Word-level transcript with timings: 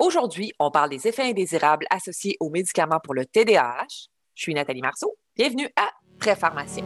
Aujourd'hui, 0.00 0.52
on 0.60 0.70
parle 0.70 0.90
des 0.90 1.08
effets 1.08 1.24
indésirables 1.24 1.84
associés 1.90 2.36
aux 2.38 2.50
médicaments 2.50 3.00
pour 3.02 3.14
le 3.14 3.26
TDAH. 3.26 4.08
Je 4.36 4.42
suis 4.42 4.54
Nathalie 4.54 4.80
Marceau. 4.80 5.16
Bienvenue 5.34 5.68
à 5.74 5.90
Très 6.20 6.36
Pharmacien. 6.36 6.84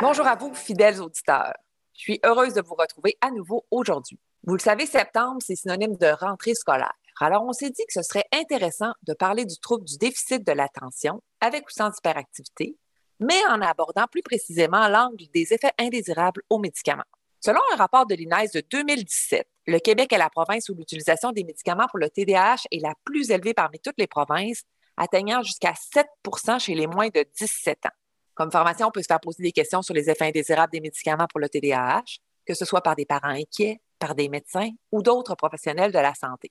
Bonjour 0.00 0.26
à 0.26 0.34
vous, 0.34 0.52
fidèles 0.54 1.00
auditeurs. 1.00 1.54
Je 1.94 2.00
suis 2.00 2.20
heureuse 2.24 2.54
de 2.54 2.62
vous 2.62 2.74
retrouver 2.74 3.16
à 3.20 3.30
nouveau 3.30 3.66
aujourd'hui. 3.70 4.18
Vous 4.42 4.54
le 4.54 4.60
savez, 4.60 4.86
septembre, 4.86 5.38
c'est 5.46 5.54
synonyme 5.54 5.96
de 5.96 6.08
rentrée 6.08 6.54
scolaire. 6.54 6.94
Alors, 7.22 7.44
on 7.46 7.52
s'est 7.52 7.68
dit 7.68 7.84
que 7.86 7.92
ce 7.92 8.02
serait 8.02 8.24
intéressant 8.32 8.92
de 9.02 9.12
parler 9.12 9.44
du 9.44 9.58
trouble 9.58 9.84
du 9.84 9.98
déficit 9.98 10.44
de 10.44 10.52
l'attention 10.52 11.22
avec 11.42 11.66
ou 11.68 11.70
sans 11.70 11.90
hyperactivité, 11.94 12.78
mais 13.18 13.38
en 13.50 13.60
abordant 13.60 14.06
plus 14.10 14.22
précisément 14.22 14.88
l'angle 14.88 15.26
des 15.34 15.52
effets 15.52 15.72
indésirables 15.78 16.42
aux 16.48 16.58
médicaments. 16.58 17.04
Selon 17.38 17.60
un 17.72 17.76
rapport 17.76 18.06
de 18.06 18.14
l'INES 18.14 18.48
de 18.54 18.62
2017, 18.70 19.46
le 19.66 19.78
Québec 19.78 20.12
est 20.14 20.18
la 20.18 20.30
province 20.30 20.70
où 20.70 20.74
l'utilisation 20.74 21.30
des 21.32 21.44
médicaments 21.44 21.86
pour 21.88 21.98
le 21.98 22.08
TDAH 22.08 22.64
est 22.70 22.80
la 22.80 22.94
plus 23.04 23.30
élevée 23.30 23.52
parmi 23.52 23.78
toutes 23.80 23.98
les 23.98 24.06
provinces, 24.06 24.62
atteignant 24.96 25.42
jusqu'à 25.42 25.72
7% 25.72 26.58
chez 26.58 26.74
les 26.74 26.86
moins 26.86 27.08
de 27.08 27.24
17 27.38 27.86
ans. 27.86 27.96
Comme 28.34 28.50
formation, 28.50 28.86
on 28.88 28.90
peut 28.90 29.02
se 29.02 29.06
faire 29.06 29.20
poser 29.20 29.42
des 29.42 29.52
questions 29.52 29.82
sur 29.82 29.92
les 29.92 30.08
effets 30.08 30.26
indésirables 30.26 30.72
des 30.72 30.80
médicaments 30.80 31.26
pour 31.28 31.40
le 31.40 31.50
TDAH, 31.50 32.18
que 32.46 32.54
ce 32.54 32.64
soit 32.64 32.82
par 32.82 32.96
des 32.96 33.04
parents 33.04 33.28
inquiets, 33.28 33.78
par 33.98 34.14
des 34.14 34.30
médecins 34.30 34.70
ou 34.90 35.02
d'autres 35.02 35.34
professionnels 35.34 35.92
de 35.92 35.98
la 35.98 36.14
santé. 36.14 36.50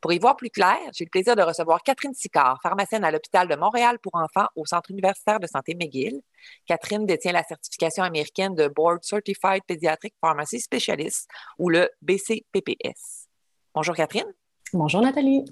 Pour 0.00 0.12
y 0.12 0.18
voir 0.18 0.36
plus 0.36 0.50
clair, 0.50 0.78
j'ai 0.92 1.04
le 1.04 1.10
plaisir 1.10 1.34
de 1.34 1.42
recevoir 1.42 1.82
Catherine 1.82 2.14
Sicard, 2.14 2.60
pharmacienne 2.62 3.04
à 3.04 3.10
l'hôpital 3.10 3.48
de 3.48 3.56
Montréal 3.56 3.98
pour 3.98 4.14
enfants 4.14 4.46
au 4.54 4.64
Centre 4.64 4.90
universitaire 4.92 5.40
de 5.40 5.46
santé 5.48 5.74
McGill. 5.74 6.20
Catherine 6.66 7.04
détient 7.04 7.32
la 7.32 7.42
certification 7.42 8.04
américaine 8.04 8.54
de 8.54 8.68
Board 8.68 9.02
Certified 9.02 9.62
Pediatric 9.66 10.14
Pharmacy 10.20 10.60
Specialist 10.60 11.28
ou 11.58 11.68
le 11.68 11.90
BCPPS. 12.02 13.26
Bonjour 13.74 13.96
Catherine. 13.96 14.32
Bonjour 14.72 15.02
Nathalie. 15.02 15.44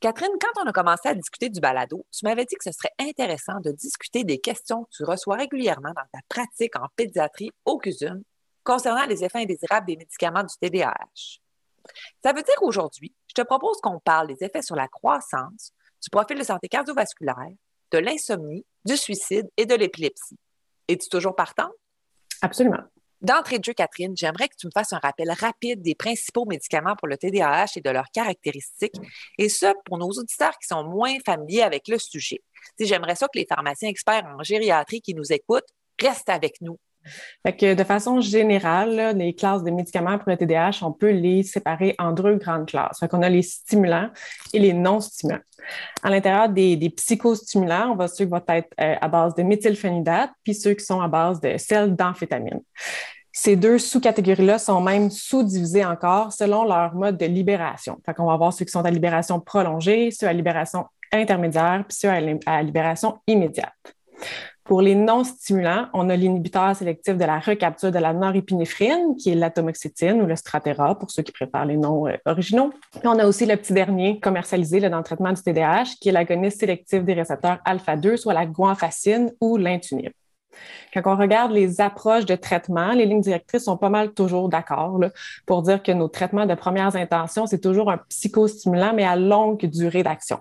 Catherine, 0.00 0.32
quand 0.40 0.62
on 0.62 0.68
a 0.68 0.72
commencé 0.72 1.08
à 1.08 1.14
discuter 1.14 1.48
du 1.48 1.60
balado, 1.60 2.04
tu 2.12 2.24
m'avais 2.24 2.44
dit 2.44 2.54
que 2.54 2.64
ce 2.64 2.72
serait 2.72 2.92
intéressant 3.00 3.60
de 3.60 3.72
discuter 3.72 4.22
des 4.22 4.38
questions 4.38 4.84
que 4.84 4.90
tu 4.96 5.04
reçois 5.04 5.36
régulièrement 5.36 5.92
dans 5.94 6.06
ta 6.12 6.20
pratique 6.28 6.76
en 6.76 6.86
pédiatrie 6.94 7.50
au 7.64 7.78
CUSUM 7.78 8.22
concernant 8.64 9.06
les 9.06 9.24
effets 9.24 9.40
indésirables 9.40 9.86
des 9.86 9.96
médicaments 9.96 10.44
du 10.44 10.54
TDAH. 10.60 11.41
Ça 12.22 12.32
veut 12.32 12.42
dire 12.42 12.54
qu'aujourd'hui, 12.56 13.14
je 13.28 13.34
te 13.34 13.42
propose 13.42 13.80
qu'on 13.80 13.98
parle 14.00 14.28
des 14.28 14.44
effets 14.44 14.62
sur 14.62 14.76
la 14.76 14.88
croissance, 14.88 15.72
du 16.02 16.10
profil 16.10 16.38
de 16.38 16.44
santé 16.44 16.68
cardiovasculaire, 16.68 17.54
de 17.92 17.98
l'insomnie, 17.98 18.64
du 18.84 18.96
suicide 18.96 19.48
et 19.56 19.66
de 19.66 19.74
l'épilepsie. 19.74 20.38
Es-tu 20.88 21.08
toujours 21.08 21.36
partant? 21.36 21.70
Absolument. 22.40 22.82
D'entrée 23.20 23.60
de 23.60 23.64
jeu, 23.64 23.72
Catherine, 23.72 24.16
j'aimerais 24.16 24.48
que 24.48 24.56
tu 24.58 24.66
me 24.66 24.72
fasses 24.72 24.92
un 24.92 24.98
rappel 24.98 25.30
rapide 25.30 25.80
des 25.80 25.94
principaux 25.94 26.44
médicaments 26.44 26.96
pour 26.96 27.06
le 27.06 27.16
TDAH 27.16 27.66
et 27.76 27.80
de 27.80 27.90
leurs 27.90 28.10
caractéristiques, 28.12 28.96
et 29.38 29.48
ce, 29.48 29.72
pour 29.84 29.96
nos 29.98 30.10
auditeurs 30.10 30.58
qui 30.58 30.66
sont 30.66 30.82
moins 30.82 31.18
familiers 31.24 31.62
avec 31.62 31.86
le 31.86 31.98
sujet. 31.98 32.42
J'aimerais 32.80 33.14
ça 33.14 33.26
que 33.26 33.38
les 33.38 33.46
pharmaciens 33.46 33.88
experts 33.88 34.24
en 34.26 34.42
gériatrie 34.42 35.00
qui 35.00 35.14
nous 35.14 35.32
écoutent 35.32 35.68
restent 36.00 36.30
avec 36.30 36.60
nous 36.60 36.80
que 37.44 37.74
de 37.74 37.84
façon 37.84 38.20
générale, 38.20 39.16
les 39.16 39.34
classes 39.34 39.62
de 39.62 39.70
médicaments 39.70 40.18
pour 40.18 40.30
le 40.30 40.36
TDAH, 40.36 40.78
on 40.82 40.92
peut 40.92 41.10
les 41.10 41.42
séparer 41.42 41.94
en 41.98 42.12
deux 42.12 42.36
grandes 42.36 42.66
classes. 42.66 42.98
Fait 43.00 43.08
qu'on 43.08 43.22
a 43.22 43.28
les 43.28 43.42
stimulants 43.42 44.10
et 44.52 44.58
les 44.58 44.72
non-stimulants. 44.72 45.40
À 46.02 46.10
l'intérieur 46.10 46.48
des, 46.48 46.92
psychostimulants, 46.96 47.92
on 47.92 47.96
va 47.96 48.08
ceux 48.08 48.24
qui 48.24 48.30
vont 48.30 48.42
être 48.48 48.68
euh, 48.80 48.94
à 49.00 49.08
base 49.08 49.34
de 49.34 49.42
méthylphénidate, 49.42 50.30
puis 50.42 50.54
ceux 50.54 50.74
qui 50.74 50.84
sont 50.84 51.00
à 51.00 51.08
base 51.08 51.40
de 51.40 51.56
sel 51.56 51.94
d'amphétamine. 51.94 52.60
Ces 53.32 53.56
deux 53.56 53.78
sous-catégories-là 53.78 54.58
sont 54.58 54.80
même 54.80 55.10
sous-divisées 55.10 55.84
encore 55.84 56.32
selon 56.32 56.64
leur 56.64 56.94
mode 56.94 57.16
de 57.16 57.24
libération. 57.24 57.98
Fait 58.04 58.12
qu'on 58.12 58.26
va 58.26 58.34
avoir 58.34 58.52
ceux 58.52 58.66
qui 58.66 58.72
sont 58.72 58.84
à 58.84 58.90
libération 58.90 59.40
prolongée, 59.40 60.10
ceux 60.10 60.26
à 60.26 60.32
libération 60.34 60.84
intermédiaire, 61.12 61.84
puis 61.88 61.96
ceux 61.96 62.10
à 62.10 62.62
libération 62.62 63.18
immédiate. 63.26 63.72
Pour 64.64 64.80
les 64.80 64.94
non-stimulants, 64.94 65.88
on 65.92 66.08
a 66.08 66.14
l'inhibiteur 66.14 66.74
sélectif 66.76 67.16
de 67.16 67.24
la 67.24 67.40
recapture 67.40 67.90
de 67.90 67.98
la 67.98 68.12
norépinéphrine, 68.12 69.16
qui 69.16 69.30
est 69.30 69.34
l'atomoxétine 69.34 70.22
ou 70.22 70.26
le 70.26 70.36
Strattera, 70.36 70.96
pour 70.96 71.10
ceux 71.10 71.22
qui 71.22 71.32
préfèrent 71.32 71.64
les 71.64 71.76
noms 71.76 72.06
euh, 72.06 72.16
originaux. 72.26 72.72
on 73.02 73.18
a 73.18 73.26
aussi 73.26 73.44
le 73.44 73.56
petit 73.56 73.72
dernier 73.72 74.20
commercialisé 74.20 74.78
dans 74.88 74.98
le 74.98 75.04
traitement 75.04 75.32
du 75.32 75.42
TDAH, 75.42 75.96
qui 76.00 76.10
est 76.10 76.12
l'agoniste 76.12 76.60
sélectif 76.60 77.02
des 77.02 77.14
récepteurs 77.14 77.58
alpha-2, 77.64 78.16
soit 78.16 78.34
la 78.34 78.46
guanfacine 78.46 79.32
ou 79.40 79.56
l'intunib. 79.56 80.12
Quand 80.94 81.02
on 81.06 81.16
regarde 81.16 81.52
les 81.52 81.80
approches 81.80 82.26
de 82.26 82.36
traitement, 82.36 82.92
les 82.92 83.06
lignes 83.06 83.20
directrices 83.20 83.64
sont 83.64 83.78
pas 83.78 83.88
mal 83.88 84.12
toujours 84.12 84.48
d'accord 84.48 85.00
pour 85.46 85.62
dire 85.62 85.82
que 85.82 85.92
nos 85.92 86.08
traitements 86.08 86.46
de 86.46 86.54
premières 86.54 86.94
intentions, 86.94 87.46
c'est 87.46 87.60
toujours 87.60 87.90
un 87.90 87.98
psychostimulant, 88.08 88.92
mais 88.94 89.04
à 89.04 89.16
longue 89.16 89.64
durée 89.64 90.02
d'action. 90.02 90.38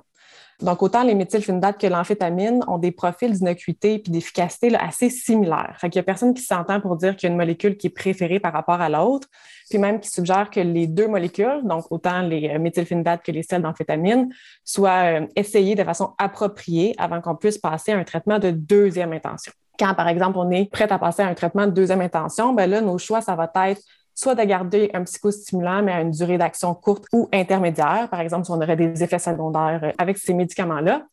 Donc, 0.61 0.83
autant 0.83 1.03
les 1.03 1.15
méthylphénidates 1.15 1.79
que 1.79 1.87
l'amphétamine 1.87 2.63
ont 2.67 2.77
des 2.77 2.91
profils 2.91 3.31
d'innocuité 3.31 3.95
et 3.95 4.11
d'efficacité 4.11 4.75
assez 4.75 5.09
similaires. 5.09 5.75
Fait 5.79 5.93
n'y 5.93 5.99
a 5.99 6.03
personne 6.03 6.33
qui 6.33 6.43
s'entend 6.43 6.79
pour 6.79 6.97
dire 6.97 7.15
qu'il 7.15 7.27
y 7.27 7.29
a 7.29 7.31
une 7.31 7.37
molécule 7.37 7.77
qui 7.77 7.87
est 7.87 7.91
préférée 7.91 8.39
par 8.39 8.53
rapport 8.53 8.79
à 8.79 8.87
l'autre, 8.87 9.27
puis 9.69 9.79
même 9.79 9.99
qui 9.99 10.09
suggère 10.09 10.49
que 10.49 10.59
les 10.59 10.85
deux 10.85 11.07
molécules, 11.07 11.61
donc 11.63 11.85
autant 11.89 12.21
les 12.21 12.49
euh, 12.49 12.59
méthylphénidates 12.59 13.23
que 13.23 13.31
les 13.31 13.41
sels 13.41 13.63
d'amphétamine, 13.63 14.31
soient 14.63 15.21
euh, 15.21 15.27
essayées 15.35 15.75
de 15.75 15.83
façon 15.83 16.13
appropriée 16.17 16.93
avant 16.97 17.21
qu'on 17.21 17.35
puisse 17.35 17.57
passer 17.57 17.93
à 17.93 17.97
un 17.97 18.03
traitement 18.03 18.37
de 18.37 18.51
deuxième 18.51 19.13
intention. 19.13 19.51
Quand, 19.79 19.95
par 19.95 20.07
exemple, 20.07 20.37
on 20.37 20.51
est 20.51 20.69
prêt 20.69 20.91
à 20.91 20.99
passer 20.99 21.23
à 21.23 21.27
un 21.27 21.33
traitement 21.33 21.65
de 21.65 21.71
deuxième 21.71 22.01
intention, 22.01 22.53
ben 22.53 22.69
là, 22.69 22.81
nos 22.81 22.99
choix, 22.99 23.21
ça 23.21 23.35
va 23.35 23.51
être 23.69 23.81
soit 24.21 24.35
de 24.35 24.43
garder 24.43 24.91
un 24.93 25.03
psychostimulant, 25.03 25.81
mais 25.81 25.91
à 25.91 26.01
une 26.01 26.11
durée 26.11 26.37
d'action 26.37 26.75
courte 26.75 27.05
ou 27.11 27.27
intermédiaire. 27.33 28.07
Par 28.11 28.19
exemple, 28.19 28.45
si 28.45 28.51
on 28.51 28.61
aurait 28.61 28.75
des 28.75 29.03
effets 29.03 29.19
secondaires 29.19 29.79
euh, 29.83 29.91
avec 29.97 30.17
ces 30.17 30.33
médicaments-là. 30.33 31.07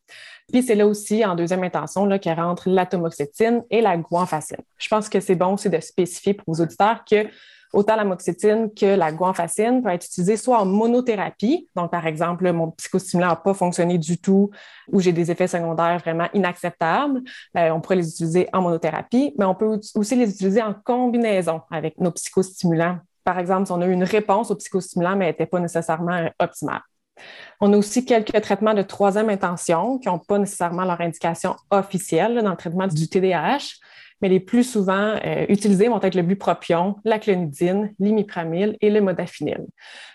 Puis 0.53 0.63
c'est 0.63 0.75
là 0.75 0.87
aussi, 0.87 1.25
en 1.25 1.35
deuxième 1.35 1.63
intention, 1.63 2.07
là, 2.07 2.19
qu'il 2.19 2.33
rentre 2.33 2.69
l'atomoxétine 2.69 3.63
et 3.71 3.81
la 3.81 3.97
guanfacine. 3.97 4.63
Je 4.79 4.89
pense 4.89 5.09
que 5.09 5.21
c'est 5.21 5.35
bon 5.35 5.55
aussi 5.55 5.71
de 5.71 5.81
spécifier 5.81 6.35
pour 6.35 6.55
vos 6.55 6.63
auditeurs 6.63 7.05
que 7.11 7.27
autant 7.73 7.97
la 7.97 8.05
moxétine 8.05 8.71
que 8.73 8.87
la 8.87 9.13
guanfacine 9.13 9.83
peut 9.83 9.91
être 9.91 10.07
utilisée 10.07 10.37
soit 10.37 10.59
en 10.59 10.67
monothérapie, 10.67 11.69
donc 11.77 11.91
par 11.91 12.07
exemple, 12.07 12.51
mon 12.53 12.71
psychostimulant 12.73 13.29
n'a 13.29 13.37
pas 13.37 13.55
fonctionné 13.55 13.99
du 13.99 14.19
tout 14.19 14.51
ou 14.91 15.01
j'ai 15.01 15.13
des 15.13 15.31
effets 15.31 15.49
secondaires 15.49 15.99
vraiment 15.99 16.29
inacceptables, 16.35 17.21
ben, 17.55 17.73
on 17.73 17.81
pourrait 17.81 17.97
les 17.97 18.09
utiliser 18.09 18.49
en 18.53 18.63
monothérapie, 18.63 19.35
mais 19.39 19.45
on 19.45 19.55
peut 19.55 19.81
aussi 19.95 20.17
les 20.17 20.31
utiliser 20.31 20.63
en 20.63 20.75
combinaison 20.75 21.63
avec 21.71 21.99
nos 22.01 22.11
psychostimulants. 22.13 22.99
Par 23.25 23.39
exemple, 23.39 23.67
si 23.67 23.73
on 23.73 23.83
a 23.83 23.87
eu 23.87 23.93
une 23.93 24.05
réponse 24.05 24.51
au 24.51 24.57
psychostimulant, 24.57 25.17
mais 25.17 25.27
elle 25.27 25.33
n'était 25.33 25.47
pas 25.47 25.61
nécessairement 25.61 26.31
optimale. 26.39 26.81
On 27.61 27.73
a 27.73 27.77
aussi 27.77 28.05
quelques 28.05 28.41
traitements 28.41 28.75
de 28.75 28.83
troisième 28.83 29.29
intention 29.29 29.99
qui 29.99 30.09
n'ont 30.09 30.19
pas 30.19 30.39
nécessairement 30.39 30.85
leur 30.85 31.01
indication 31.01 31.57
officielle 31.71 32.41
dans 32.43 32.51
le 32.51 32.57
traitement 32.57 32.87
du 32.87 33.09
TDAH, 33.09 33.75
mais 34.21 34.29
les 34.29 34.41
plus 34.41 34.65
souvent 34.65 35.17
euh, 35.25 35.47
utilisés 35.49 35.89
vont 35.89 36.01
être 36.03 36.15
le 36.15 36.23
bupropion, 36.23 36.97
la 37.05 37.19
clonidine, 37.19 37.95
l'imipramil 37.99 38.77
et 38.81 38.91
le 38.91 39.01
modafinil. 39.01 39.67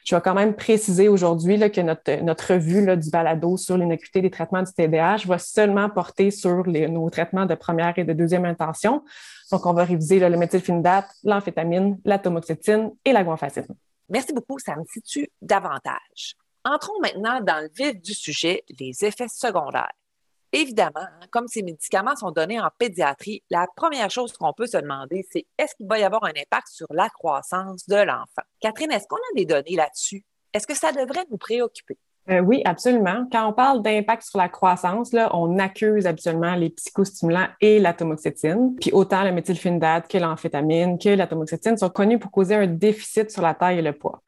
Je 0.05 0.15
vais 0.15 0.21
quand 0.21 0.33
même 0.33 0.55
préciser 0.55 1.07
aujourd'hui 1.07 1.59
que 1.71 1.81
notre, 1.81 2.21
notre 2.23 2.53
revue 2.53 2.85
là, 2.85 2.95
du 2.95 3.09
balado 3.09 3.57
sur 3.57 3.77
l'innocuité 3.77 4.21
des 4.21 4.29
traitements 4.29 4.63
du 4.63 4.73
TDAH 4.73 5.25
va 5.25 5.37
seulement 5.37 5.89
porter 5.89 6.31
sur 6.31 6.63
les, 6.67 6.87
nos 6.87 7.09
traitements 7.09 7.45
de 7.45 7.55
première 7.55 7.97
et 7.97 8.03
de 8.03 8.13
deuxième 8.13 8.45
intention. 8.45 9.03
Donc, 9.51 9.65
on 9.65 9.73
va 9.73 9.85
réviser 9.85 10.19
le 10.19 10.35
méthylphénidate, 10.37 11.07
l'amphétamine, 11.23 11.99
la 12.05 12.19
tomoxétine 12.19 12.91
et 13.05 13.13
la 13.13 13.23
guanfacine. 13.23 13.67
Merci 14.09 14.33
beaucoup, 14.33 14.59
ça 14.59 14.75
me 14.75 14.83
situe 14.85 15.29
davantage. 15.41 16.35
Entrons 16.65 16.99
maintenant 17.01 17.41
dans 17.41 17.61
le 17.61 17.69
vif 17.75 18.01
du 18.01 18.13
sujet, 18.13 18.63
les 18.79 19.03
effets 19.03 19.27
secondaires. 19.27 19.91
Évidemment, 20.55 20.91
hein, 20.97 21.25
comme 21.31 21.47
ces 21.47 21.63
médicaments 21.63 22.15
sont 22.15 22.29
donnés 22.29 22.59
en 22.59 22.69
pédiatrie, 22.77 23.43
la 23.49 23.65
première 23.75 24.11
chose 24.11 24.33
qu'on 24.33 24.53
peut 24.53 24.67
se 24.67 24.77
demander, 24.77 25.25
c'est 25.31 25.47
est-ce 25.57 25.73
qu'il 25.75 25.87
va 25.87 25.97
y 25.97 26.03
avoir 26.03 26.23
un 26.25 26.29
impact 26.29 26.67
sur 26.69 26.85
la 26.91 27.09
croissance 27.09 27.87
de 27.87 27.95
l'enfant? 27.95 28.43
Catherine, 28.59 28.91
est-ce 28.91 29.07
qu'on 29.07 29.17
a 29.17 29.35
des 29.35 29.45
données 29.45 29.75
là-dessus? 29.75 30.23
Est-ce 30.53 30.67
que 30.67 30.75
ça 30.75 30.91
devrait 30.91 31.25
nous 31.31 31.37
préoccuper? 31.37 31.97
Euh, 32.29 32.39
oui, 32.39 32.61
absolument. 32.65 33.27
Quand 33.31 33.49
on 33.49 33.53
parle 33.53 33.81
d'impact 33.81 34.23
sur 34.23 34.37
la 34.37 34.47
croissance, 34.47 35.11
on 35.33 35.57
accuse 35.57 36.05
habituellement 36.05 36.53
les 36.53 36.69
psychostimulants 36.69 37.47
et 37.59 37.79
l'atomoxétine. 37.79 38.75
Puis 38.79 38.91
autant 38.93 39.23
le 39.23 39.31
méthylphénidate 39.31 40.07
que 40.07 40.19
l'amphétamine 40.19 40.99
que 40.99 41.09
l'atomoxétine 41.09 41.77
sont 41.77 41.89
connus 41.89 42.19
pour 42.19 42.31
causer 42.31 42.55
un 42.55 42.67
déficit 42.67 43.31
sur 43.31 43.41
la 43.41 43.55
taille 43.55 43.79
et 43.79 43.81
le 43.81 43.93
poids. 43.93 44.21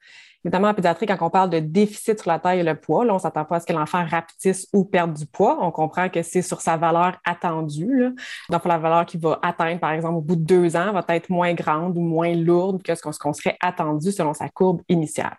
Notamment 0.46 0.68
en 0.68 0.74
pédiatrie, 0.74 1.06
quand 1.06 1.16
on 1.22 1.28
parle 1.28 1.50
de 1.50 1.58
déficit 1.58 2.20
sur 2.20 2.30
la 2.30 2.38
taille 2.38 2.60
et 2.60 2.62
le 2.62 2.76
poids, 2.76 3.04
là, 3.04 3.12
on 3.12 3.16
ne 3.16 3.20
s'attend 3.20 3.44
pas 3.44 3.56
à 3.56 3.60
ce 3.60 3.66
que 3.66 3.72
l'enfant 3.72 4.06
rapetisse 4.08 4.68
ou 4.72 4.84
perde 4.84 5.12
du 5.12 5.26
poids. 5.26 5.58
On 5.60 5.72
comprend 5.72 6.08
que 6.08 6.22
c'est 6.22 6.40
sur 6.40 6.60
sa 6.60 6.76
valeur 6.76 7.16
attendue. 7.24 8.14
Donc, 8.48 8.64
la 8.64 8.78
valeur 8.78 9.06
qu'il 9.06 9.18
va 9.18 9.40
atteindre, 9.42 9.80
par 9.80 9.90
exemple, 9.90 10.18
au 10.18 10.20
bout 10.20 10.36
de 10.36 10.44
deux 10.44 10.76
ans, 10.76 10.92
va 10.92 11.04
être 11.16 11.30
moins 11.30 11.52
grande 11.52 11.98
ou 11.98 12.00
moins 12.00 12.32
lourde 12.32 12.80
que 12.84 12.94
ce 12.94 13.02
qu'on 13.18 13.32
serait 13.32 13.56
attendu 13.60 14.12
selon 14.12 14.34
sa 14.34 14.48
courbe 14.48 14.82
initiale. 14.88 15.36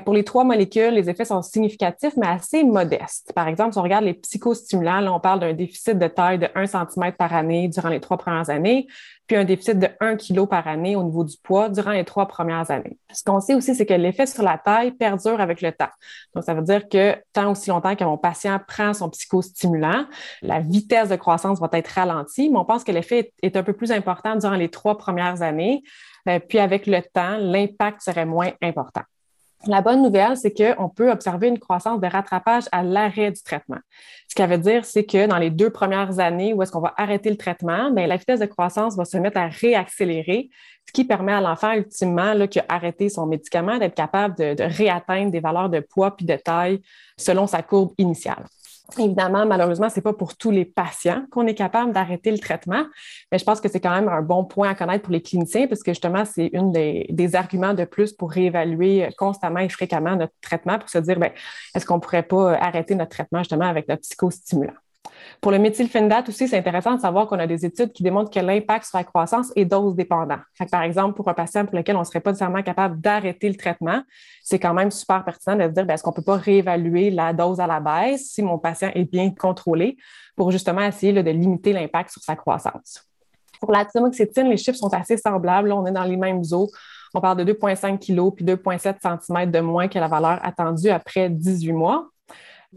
Pour 0.00 0.14
les 0.14 0.24
trois 0.24 0.44
molécules, 0.44 0.94
les 0.94 1.10
effets 1.10 1.24
sont 1.24 1.42
significatifs, 1.42 2.14
mais 2.16 2.26
assez 2.26 2.64
modestes. 2.64 3.32
Par 3.34 3.48
exemple, 3.48 3.72
si 3.72 3.78
on 3.78 3.82
regarde 3.82 4.04
les 4.04 4.14
psychostimulants, 4.14 5.00
là, 5.00 5.12
on 5.12 5.20
parle 5.20 5.40
d'un 5.40 5.52
déficit 5.52 5.98
de 5.98 6.06
taille 6.06 6.38
de 6.38 6.48
1 6.54 6.66
cm 6.66 7.12
par 7.18 7.34
année 7.34 7.68
durant 7.68 7.88
les 7.88 8.00
trois 8.00 8.16
premières 8.16 8.50
années, 8.50 8.86
puis 9.26 9.36
un 9.36 9.44
déficit 9.44 9.78
de 9.78 9.88
1 10.00 10.16
kg 10.16 10.46
par 10.46 10.66
année 10.66 10.96
au 10.96 11.02
niveau 11.02 11.24
du 11.24 11.36
poids 11.42 11.68
durant 11.68 11.92
les 11.92 12.04
trois 12.04 12.26
premières 12.26 12.70
années. 12.70 12.98
Ce 13.12 13.22
qu'on 13.24 13.40
sait 13.40 13.54
aussi, 13.54 13.74
c'est 13.74 13.86
que 13.86 13.94
l'effet 13.94 14.26
sur 14.26 14.42
la 14.42 14.58
taille 14.58 14.92
perdure 14.92 15.40
avec 15.40 15.62
le 15.62 15.72
temps. 15.72 15.90
Donc, 16.34 16.44
ça 16.44 16.54
veut 16.54 16.62
dire 16.62 16.88
que 16.88 17.16
tant 17.32 17.50
aussi 17.52 17.70
longtemps 17.70 17.96
que 17.96 18.04
mon 18.04 18.18
patient 18.18 18.60
prend 18.66 18.94
son 18.94 19.10
psychostimulant, 19.10 20.06
la 20.42 20.60
vitesse 20.60 21.08
de 21.08 21.16
croissance 21.16 21.60
va 21.60 21.68
être 21.72 21.88
ralentie, 21.88 22.50
mais 22.50 22.58
on 22.58 22.64
pense 22.64 22.84
que 22.84 22.92
l'effet 22.92 23.32
est 23.42 23.56
un 23.56 23.62
peu 23.62 23.72
plus 23.72 23.92
important 23.92 24.36
durant 24.36 24.56
les 24.56 24.68
trois 24.68 24.98
premières 24.98 25.42
années. 25.42 25.82
Euh, 26.28 26.38
puis 26.38 26.58
avec 26.58 26.86
le 26.86 27.00
temps, 27.02 27.36
l'impact 27.38 28.02
serait 28.02 28.26
moins 28.26 28.50
important. 28.62 29.02
La 29.66 29.80
bonne 29.80 30.02
nouvelle, 30.02 30.36
c'est 30.36 30.52
qu'on 30.52 30.88
peut 30.88 31.10
observer 31.10 31.46
une 31.46 31.58
croissance 31.58 32.00
de 32.00 32.06
rattrapage 32.06 32.64
à 32.72 32.82
l'arrêt 32.82 33.30
du 33.30 33.42
traitement. 33.42 33.78
Ce 34.28 34.34
qui 34.34 34.42
veut 34.44 34.58
dire, 34.58 34.84
c'est 34.84 35.04
que 35.04 35.26
dans 35.26 35.38
les 35.38 35.50
deux 35.50 35.70
premières 35.70 36.18
années 36.18 36.52
où 36.52 36.62
est-ce 36.62 36.72
qu'on 36.72 36.80
va 36.80 36.94
arrêter 36.96 37.30
le 37.30 37.36
traitement, 37.36 37.90
bien, 37.92 38.08
la 38.08 38.16
vitesse 38.16 38.40
de 38.40 38.46
croissance 38.46 38.96
va 38.96 39.04
se 39.04 39.16
mettre 39.18 39.38
à 39.38 39.46
réaccélérer, 39.46 40.50
ce 40.86 40.92
qui 40.92 41.04
permet 41.04 41.32
à 41.32 41.40
l'enfant 41.40 41.72
ultimement 41.74 42.46
qui 42.48 42.58
a 42.58 42.64
arrêté 42.68 43.08
son 43.08 43.26
médicament 43.26 43.78
d'être 43.78 43.94
capable 43.94 44.36
de, 44.36 44.54
de 44.54 44.64
réatteindre 44.64 45.30
des 45.30 45.40
valeurs 45.40 45.70
de 45.70 45.78
poids 45.78 46.16
puis 46.16 46.26
de 46.26 46.34
taille 46.34 46.80
selon 47.16 47.46
sa 47.46 47.62
courbe 47.62 47.92
initiale. 47.98 48.44
Évidemment, 48.98 49.46
malheureusement, 49.46 49.88
ce 49.88 49.96
n'est 49.96 50.02
pas 50.02 50.12
pour 50.12 50.36
tous 50.36 50.50
les 50.50 50.64
patients 50.64 51.24
qu'on 51.30 51.46
est 51.46 51.54
capable 51.54 51.92
d'arrêter 51.92 52.30
le 52.30 52.38
traitement, 52.38 52.84
mais 53.30 53.38
je 53.38 53.44
pense 53.44 53.60
que 53.60 53.68
c'est 53.68 53.80
quand 53.80 53.94
même 53.94 54.08
un 54.08 54.20
bon 54.20 54.44
point 54.44 54.70
à 54.70 54.74
connaître 54.74 55.04
pour 55.04 55.12
les 55.12 55.22
cliniciens 55.22 55.66
parce 55.66 55.82
que 55.82 55.92
justement, 55.92 56.24
c'est 56.24 56.50
un 56.54 56.64
des, 56.64 57.06
des, 57.08 57.34
arguments 57.34 57.74
de 57.74 57.84
plus 57.84 58.12
pour 58.12 58.30
réévaluer 58.30 59.08
constamment 59.16 59.60
et 59.60 59.68
fréquemment 59.68 60.16
notre 60.16 60.34
traitement 60.42 60.78
pour 60.78 60.90
se 60.90 60.98
dire, 60.98 61.18
ben, 61.18 61.30
est-ce 61.74 61.86
qu'on 61.86 61.96
ne 61.96 62.00
pourrait 62.00 62.22
pas 62.22 62.54
arrêter 62.54 62.94
notre 62.94 63.12
traitement 63.12 63.38
justement 63.38 63.66
avec 63.66 63.88
notre 63.88 64.02
psychostimulant? 64.02 64.74
Pour 65.40 65.50
le 65.50 65.58
méthylphénidate 65.58 66.28
aussi, 66.28 66.46
c'est 66.46 66.56
intéressant 66.56 66.94
de 66.94 67.00
savoir 67.00 67.26
qu'on 67.26 67.38
a 67.38 67.48
des 67.48 67.66
études 67.66 67.92
qui 67.92 68.04
démontrent 68.04 68.30
que 68.30 68.38
l'impact 68.38 68.86
sur 68.86 68.98
la 68.98 69.04
croissance 69.04 69.52
est 69.56 69.64
dose 69.64 69.96
dépendant. 69.96 70.38
par 70.70 70.82
exemple, 70.82 71.16
pour 71.16 71.28
un 71.28 71.34
patient 71.34 71.66
pour 71.66 71.76
lequel 71.76 71.96
on 71.96 72.00
ne 72.00 72.04
serait 72.04 72.20
pas 72.20 72.30
nécessairement 72.30 72.62
capable 72.62 73.00
d'arrêter 73.00 73.48
le 73.48 73.56
traitement, 73.56 74.02
c'est 74.44 74.60
quand 74.60 74.72
même 74.72 74.92
super 74.92 75.24
pertinent 75.24 75.56
de 75.56 75.62
se 75.62 75.68
dire 75.68 75.84
ben, 75.84 75.94
est-ce 75.94 76.02
qu'on 76.04 76.10
ne 76.10 76.16
peut 76.16 76.22
pas 76.22 76.36
réévaluer 76.36 77.10
la 77.10 77.32
dose 77.32 77.58
à 77.58 77.66
la 77.66 77.80
baisse 77.80 78.30
si 78.30 78.42
mon 78.42 78.58
patient 78.58 78.92
est 78.94 79.10
bien 79.10 79.30
contrôlé 79.30 79.96
pour 80.36 80.52
justement 80.52 80.82
essayer 80.82 81.12
de 81.12 81.30
limiter 81.30 81.72
l'impact 81.72 82.10
sur 82.10 82.22
sa 82.22 82.36
croissance? 82.36 83.04
Pour 83.60 83.72
la 83.72 83.84
thymoxétine, 83.84 84.48
les 84.48 84.56
chiffres 84.56 84.78
sont 84.78 84.94
assez 84.94 85.16
semblables. 85.16 85.72
on 85.72 85.86
est 85.86 85.92
dans 85.92 86.04
les 86.04 86.16
mêmes 86.16 86.42
eaux. 86.52 86.70
On 87.14 87.20
parle 87.20 87.44
de 87.44 87.52
2,5 87.52 87.98
kg 87.98 88.34
puis 88.34 88.44
2,7 88.44 88.96
cm 89.00 89.50
de 89.50 89.60
moins 89.60 89.88
que 89.88 89.98
la 89.98 90.08
valeur 90.08 90.38
attendue 90.42 90.88
après 90.88 91.28
18 91.28 91.72
mois 91.72 92.11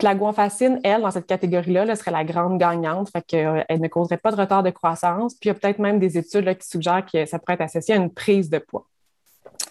la 0.03 0.15
guanfacine, 0.15 0.80
elle, 0.83 1.01
dans 1.01 1.12
cette 1.12 1.25
catégorie-là, 1.25 1.95
serait 1.95 2.12
la 2.12 2.24
grande 2.24 2.57
gagnante, 2.57 3.09
fait 3.09 3.21
qu'elle 3.21 3.65
euh, 3.71 3.77
ne 3.77 3.88
causerait 3.88 4.18
pas 4.18 4.31
de 4.31 4.36
retard 4.36 4.63
de 4.63 4.69
croissance. 4.69 5.36
Puis 5.36 5.47
il 5.47 5.47
y 5.47 5.51
a 5.51 5.53
peut-être 5.53 5.80
même 5.80 6.00
des 6.00 6.18
études 6.18 6.57
qui 6.57 6.68
suggèrent 6.68 7.06
que 7.06 7.25
ça 7.25 7.39
pourrait 7.39 7.53
être 7.53 7.62
associé 7.62 7.95
à 7.95 7.97
une 7.97 8.13
prise 8.13 8.50
de 8.50 8.59
poids. 8.59 8.86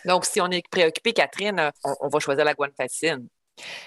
Donc, 0.07 0.25
si 0.25 0.41
on 0.41 0.47
est 0.49 0.67
préoccupé, 0.69 1.13
Catherine, 1.13 1.59
euh, 1.59 1.71
on, 2.01 2.09
va 2.09 2.19
choisir 2.21 2.45
la 2.45 2.55
guanfacine. 2.55 3.27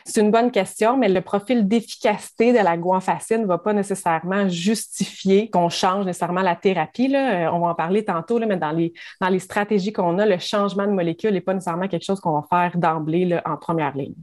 C'est 0.05 0.21
une 0.21 0.31
bonne 0.31 0.51
question, 0.51 0.95
mais 0.95 1.09
le 1.09 1.21
profil 1.21 1.67
d'efficacité 1.67 2.53
de 2.53 2.59
la 2.59 2.77
guanfacine 2.77 3.41
ne 3.41 3.47
va 3.47 3.57
pas 3.57 3.73
nécessairement 3.73 4.47
justifier 4.47 5.49
qu'on 5.49 5.67
change 5.67 6.05
nécessairement 6.05 6.41
la 6.41 6.55
thérapie. 6.55 7.09
Là. 7.09 7.47
Euh, 7.47 7.51
on 7.51 7.59
va 7.59 7.67
en 7.69 7.75
parler 7.75 8.05
tantôt, 8.05 8.39
mais 8.39 8.57
dans 8.57 8.71
les, 8.71 8.93
dans 9.19 9.29
les 9.29 9.39
stratégies 9.39 9.91
qu'on 9.91 10.19
a, 10.19 10.25
le 10.25 10.37
changement 10.37 10.85
de 10.85 10.91
molécule 10.91 11.31
n'est 11.31 11.41
pas 11.41 11.53
nécessairement 11.53 11.87
quelque 11.87 12.05
chose 12.05 12.21
qu'on 12.21 12.39
va 12.39 12.45
faire 12.47 12.77
d'emblée 12.77 13.39
en 13.43 13.57
première 13.57 13.97
ligne. 13.97 14.15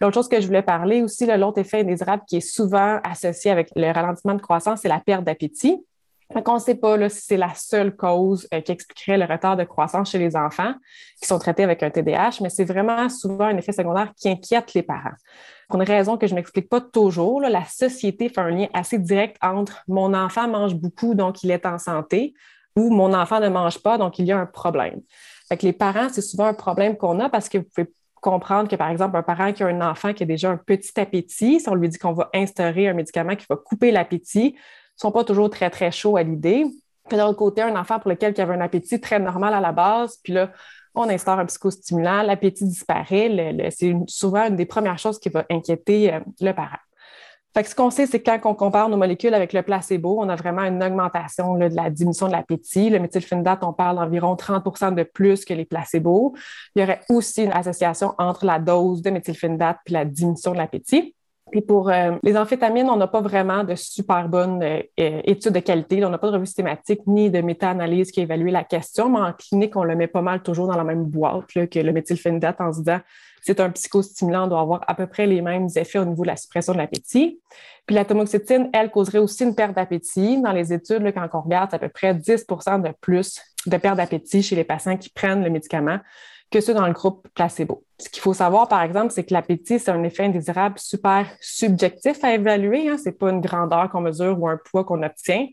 L'autre 0.00 0.14
chose 0.14 0.28
que 0.28 0.40
je 0.40 0.46
voulais 0.46 0.62
parler 0.62 1.02
aussi, 1.02 1.26
l'autre 1.26 1.58
effet 1.58 1.80
indésirable 1.80 2.22
qui 2.28 2.36
est 2.36 2.40
souvent 2.40 3.00
associé 3.02 3.50
avec 3.50 3.68
le 3.74 3.92
ralentissement 3.92 4.34
de 4.34 4.40
croissance, 4.40 4.80
c'est 4.82 4.88
la 4.88 5.00
perte 5.00 5.24
d'appétit. 5.24 5.84
On 6.34 6.54
ne 6.54 6.58
sait 6.58 6.74
pas 6.74 7.08
si 7.08 7.22
c'est 7.22 7.36
la 7.38 7.54
seule 7.54 7.96
cause 7.96 8.46
euh, 8.52 8.60
qui 8.60 8.70
expliquerait 8.70 9.16
le 9.16 9.24
retard 9.24 9.56
de 9.56 9.64
croissance 9.64 10.10
chez 10.10 10.18
les 10.18 10.36
enfants 10.36 10.74
qui 11.20 11.26
sont 11.26 11.38
traités 11.38 11.64
avec 11.64 11.82
un 11.82 11.88
TDAH, 11.88 12.42
mais 12.42 12.50
c'est 12.50 12.66
vraiment 12.66 13.08
souvent 13.08 13.46
un 13.46 13.56
effet 13.56 13.72
secondaire 13.72 14.12
qui 14.14 14.28
inquiète 14.28 14.74
les 14.74 14.82
parents. 14.82 15.16
Pour 15.70 15.80
une 15.80 15.88
raison 15.88 16.18
que 16.18 16.26
je 16.26 16.32
ne 16.32 16.36
m'explique 16.36 16.68
pas 16.68 16.82
toujours, 16.82 17.40
la 17.40 17.64
société 17.64 18.28
fait 18.28 18.40
un 18.40 18.50
lien 18.50 18.66
assez 18.74 18.98
direct 18.98 19.38
entre 19.42 19.82
mon 19.88 20.12
enfant 20.12 20.48
mange 20.48 20.74
beaucoup, 20.74 21.14
donc 21.14 21.42
il 21.42 21.50
est 21.50 21.64
en 21.64 21.78
santé, 21.78 22.34
ou 22.76 22.90
mon 22.90 23.14
enfant 23.14 23.40
ne 23.40 23.48
mange 23.48 23.78
pas, 23.78 23.96
donc 23.96 24.18
il 24.18 24.26
y 24.26 24.32
a 24.32 24.38
un 24.38 24.46
problème. 24.46 25.00
Les 25.62 25.72
parents, 25.72 26.08
c'est 26.10 26.20
souvent 26.20 26.44
un 26.44 26.54
problème 26.54 26.96
qu'on 26.96 27.20
a 27.20 27.30
parce 27.30 27.48
que 27.48 27.58
vous 27.58 27.64
pouvez 27.74 27.90
comprendre 28.20 28.68
que, 28.68 28.76
par 28.76 28.90
exemple, 28.90 29.16
un 29.16 29.22
parent 29.22 29.52
qui 29.52 29.62
a 29.62 29.66
un 29.66 29.80
enfant 29.80 30.12
qui 30.12 30.22
a 30.22 30.26
déjà 30.26 30.50
un 30.50 30.56
petit 30.56 30.98
appétit, 31.00 31.60
si 31.60 31.68
on 31.68 31.74
lui 31.74 31.88
dit 31.88 31.98
qu'on 31.98 32.12
va 32.12 32.30
instaurer 32.34 32.88
un 32.88 32.94
médicament 32.94 33.36
qui 33.36 33.46
va 33.48 33.56
couper 33.56 33.90
l'appétit, 33.90 34.54
ne 34.54 35.00
sont 35.00 35.12
pas 35.12 35.24
toujours 35.24 35.50
très, 35.50 35.70
très 35.70 35.90
chauds 35.90 36.16
à 36.16 36.22
l'idée. 36.22 36.66
Puis 37.08 37.16
d'un 37.16 37.26
autre 37.26 37.38
côté, 37.38 37.62
un 37.62 37.76
enfant 37.76 37.98
pour 37.98 38.10
lequel 38.10 38.34
il 38.36 38.40
avait 38.40 38.54
un 38.54 38.60
appétit 38.60 39.00
très 39.00 39.18
normal 39.18 39.54
à 39.54 39.60
la 39.60 39.72
base, 39.72 40.18
puis 40.22 40.32
là, 40.32 40.50
on 40.94 41.08
instaure 41.08 41.38
un 41.38 41.46
psychostimulant, 41.46 42.22
l'appétit 42.22 42.64
disparaît. 42.64 43.70
c'est 43.70 43.94
souvent 44.06 44.46
une 44.48 44.56
des 44.56 44.66
premières 44.66 44.98
choses 44.98 45.18
qui 45.18 45.28
va 45.28 45.44
inquiéter 45.50 46.12
euh, 46.12 46.20
le 46.40 46.52
parent 46.52 46.78
ce 47.56 47.74
qu'on 47.74 47.90
sait, 47.90 48.06
c'est 48.06 48.20
que 48.20 48.30
quand 48.30 48.50
on 48.50 48.54
compare 48.54 48.88
nos 48.88 48.96
molécules 48.96 49.34
avec 49.34 49.52
le 49.52 49.62
placebo, 49.62 50.18
on 50.20 50.28
a 50.28 50.36
vraiment 50.36 50.62
une 50.62 50.82
augmentation 50.82 51.56
de 51.56 51.66
la 51.74 51.90
diminution 51.90 52.26
de 52.28 52.32
l'appétit. 52.32 52.90
Le 52.90 53.00
méthylphénidate, 53.00 53.64
on 53.64 53.72
parle 53.72 53.96
d'environ 53.96 54.36
30 54.36 54.94
de 54.94 55.02
plus 55.02 55.44
que 55.44 55.54
les 55.54 55.64
placebos. 55.64 56.34
Il 56.76 56.80
y 56.80 56.82
aurait 56.84 57.00
aussi 57.08 57.44
une 57.44 57.52
association 57.52 58.14
entre 58.18 58.44
la 58.44 58.58
dose 58.58 59.02
de 59.02 59.10
méthylphénidate 59.10 59.78
et 59.86 59.92
la 59.92 60.04
diminution 60.04 60.52
de 60.52 60.58
l'appétit. 60.58 61.14
Puis 61.50 61.60
pour 61.60 61.90
euh, 61.90 62.12
les 62.22 62.36
amphétamines, 62.36 62.88
on 62.90 62.96
n'a 62.96 63.06
pas 63.06 63.20
vraiment 63.20 63.64
de 63.64 63.74
super 63.74 64.28
bonnes 64.28 64.62
euh, 64.62 64.82
études 64.96 65.52
de 65.52 65.60
qualité. 65.60 66.04
On 66.04 66.10
n'a 66.10 66.18
pas 66.18 66.28
de 66.28 66.34
revue 66.34 66.46
systématique 66.46 67.00
ni 67.06 67.30
de 67.30 67.40
méta-analyse 67.40 68.10
qui 68.10 68.20
a 68.20 68.22
évalué 68.24 68.50
la 68.50 68.64
question, 68.64 69.08
mais 69.08 69.20
en 69.20 69.32
clinique, 69.32 69.76
on 69.76 69.84
le 69.84 69.96
met 69.96 70.06
pas 70.06 70.22
mal 70.22 70.42
toujours 70.42 70.66
dans 70.66 70.76
la 70.76 70.84
même 70.84 71.04
boîte 71.04 71.46
que 71.46 71.78
le 71.78 71.92
méthylphénidate 71.92 72.60
en 72.60 72.72
se 72.72 72.78
disant 72.78 73.00
c'est 73.42 73.60
un 73.60 73.70
psychostimulant, 73.70 74.46
doit 74.46 74.60
avoir 74.60 74.80
à 74.86 74.94
peu 74.94 75.06
près 75.06 75.26
les 75.26 75.40
mêmes 75.40 75.68
effets 75.76 75.98
au 75.98 76.04
niveau 76.04 76.22
de 76.22 76.28
la 76.28 76.36
suppression 76.36 76.72
de 76.72 76.78
l'appétit. 76.78 77.40
Puis 77.86 77.94
la 77.94 78.04
tamoxétine, 78.04 78.68
elle, 78.72 78.90
causerait 78.90 79.18
aussi 79.18 79.44
une 79.44 79.54
perte 79.54 79.74
d'appétit. 79.74 80.42
Dans 80.42 80.52
les 80.52 80.72
études, 80.72 81.02
quand 81.14 81.26
on 81.32 81.40
regarde, 81.40 81.70
c'est 81.70 81.76
à 81.76 81.78
peu 81.78 81.88
près 81.88 82.12
10% 82.12 82.82
de 82.82 82.92
plus 83.00 83.40
de 83.66 83.76
perte 83.76 83.96
d'appétit 83.96 84.42
chez 84.42 84.56
les 84.56 84.64
patients 84.64 84.96
qui 84.96 85.08
prennent 85.08 85.42
le 85.42 85.50
médicament 85.50 85.98
que 86.50 86.60
ceux 86.60 86.74
dans 86.74 86.86
le 86.86 86.92
groupe 86.92 87.28
placebo. 87.34 87.84
Ce 87.98 88.08
qu'il 88.08 88.22
faut 88.22 88.34
savoir, 88.34 88.68
par 88.68 88.82
exemple, 88.82 89.12
c'est 89.12 89.24
que 89.24 89.34
l'appétit, 89.34 89.78
c'est 89.78 89.90
un 89.90 90.02
effet 90.02 90.24
indésirable 90.24 90.78
super 90.78 91.26
subjectif 91.40 92.22
à 92.24 92.34
évaluer. 92.34 92.88
Hein. 92.88 92.96
Ce 92.96 93.06
n'est 93.06 93.14
pas 93.14 93.30
une 93.30 93.40
grandeur 93.40 93.90
qu'on 93.90 94.00
mesure 94.00 94.40
ou 94.40 94.48
un 94.48 94.56
poids 94.56 94.84
qu'on 94.84 95.02
obtient. 95.02 95.46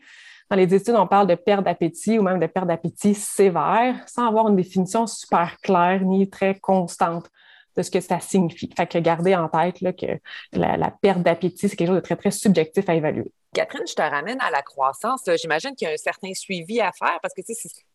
Dans 0.50 0.56
les 0.56 0.74
études, 0.74 0.96
on 0.96 1.08
parle 1.08 1.28
de 1.28 1.36
perte 1.36 1.64
d'appétit 1.64 2.20
ou 2.20 2.22
même 2.22 2.40
de 2.40 2.46
perte 2.46 2.68
d'appétit 2.68 3.16
sévère 3.16 3.96
sans 4.08 4.28
avoir 4.28 4.48
une 4.48 4.56
définition 4.56 5.08
super 5.08 5.60
claire 5.62 6.02
ni 6.02 6.30
très 6.30 6.56
constante 6.60 7.30
de 7.76 7.82
ce 7.82 7.92
que 7.92 8.00
ça 8.00 8.20
signifie. 8.20 8.72
Fait 8.78 8.88
que 8.88 9.00
garder 9.00 9.36
en 9.36 9.50
tête 9.50 9.82
là, 9.82 9.92
que 9.92 10.06
la, 10.54 10.92
perte 10.92 11.24
d'appétit, 11.24 11.68
c'est 11.68 11.76
quelque 11.76 11.90
chose 11.90 11.98
de 11.98 12.02
très, 12.02 12.16
très 12.16 12.32
subjectif 12.32 12.88
à 12.88 12.94
évaluer. 12.94 13.32
Catherine, 13.54 13.88
je 13.88 13.96
te 13.96 14.02
ramène 14.02 14.40
à 14.40 14.52
la 14.52 14.62
croissance. 14.62 15.24
J'imagine 15.42 15.76
qu'il 15.76 15.88
y 15.88 15.92
a 15.92 15.94
un 15.94 15.98
certain 15.98 16.34
suivi 16.34 16.80
à 16.80 16.92
faire 16.92 17.20
parce 17.22 17.34
que 17.34 17.42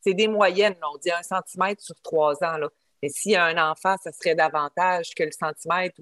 c'est 0.00 0.14
des 0.14 0.28
moyennes. 0.28 0.74
On 0.82 0.98
dit 0.98 1.12
un 1.12 1.22
centimètre 1.22 1.82
sur 1.82 1.94
trois 2.02 2.34
ans. 2.42 2.56
Là. 2.56 2.68
Mais 3.02 3.08
s'il 3.08 3.32
y 3.32 3.36
a 3.36 3.44
un 3.44 3.70
enfant, 3.70 3.96
ça 4.02 4.12
serait 4.12 4.34
davantage 4.34 5.10
que 5.16 5.22
le 5.22 5.32
centimètre. 5.32 6.00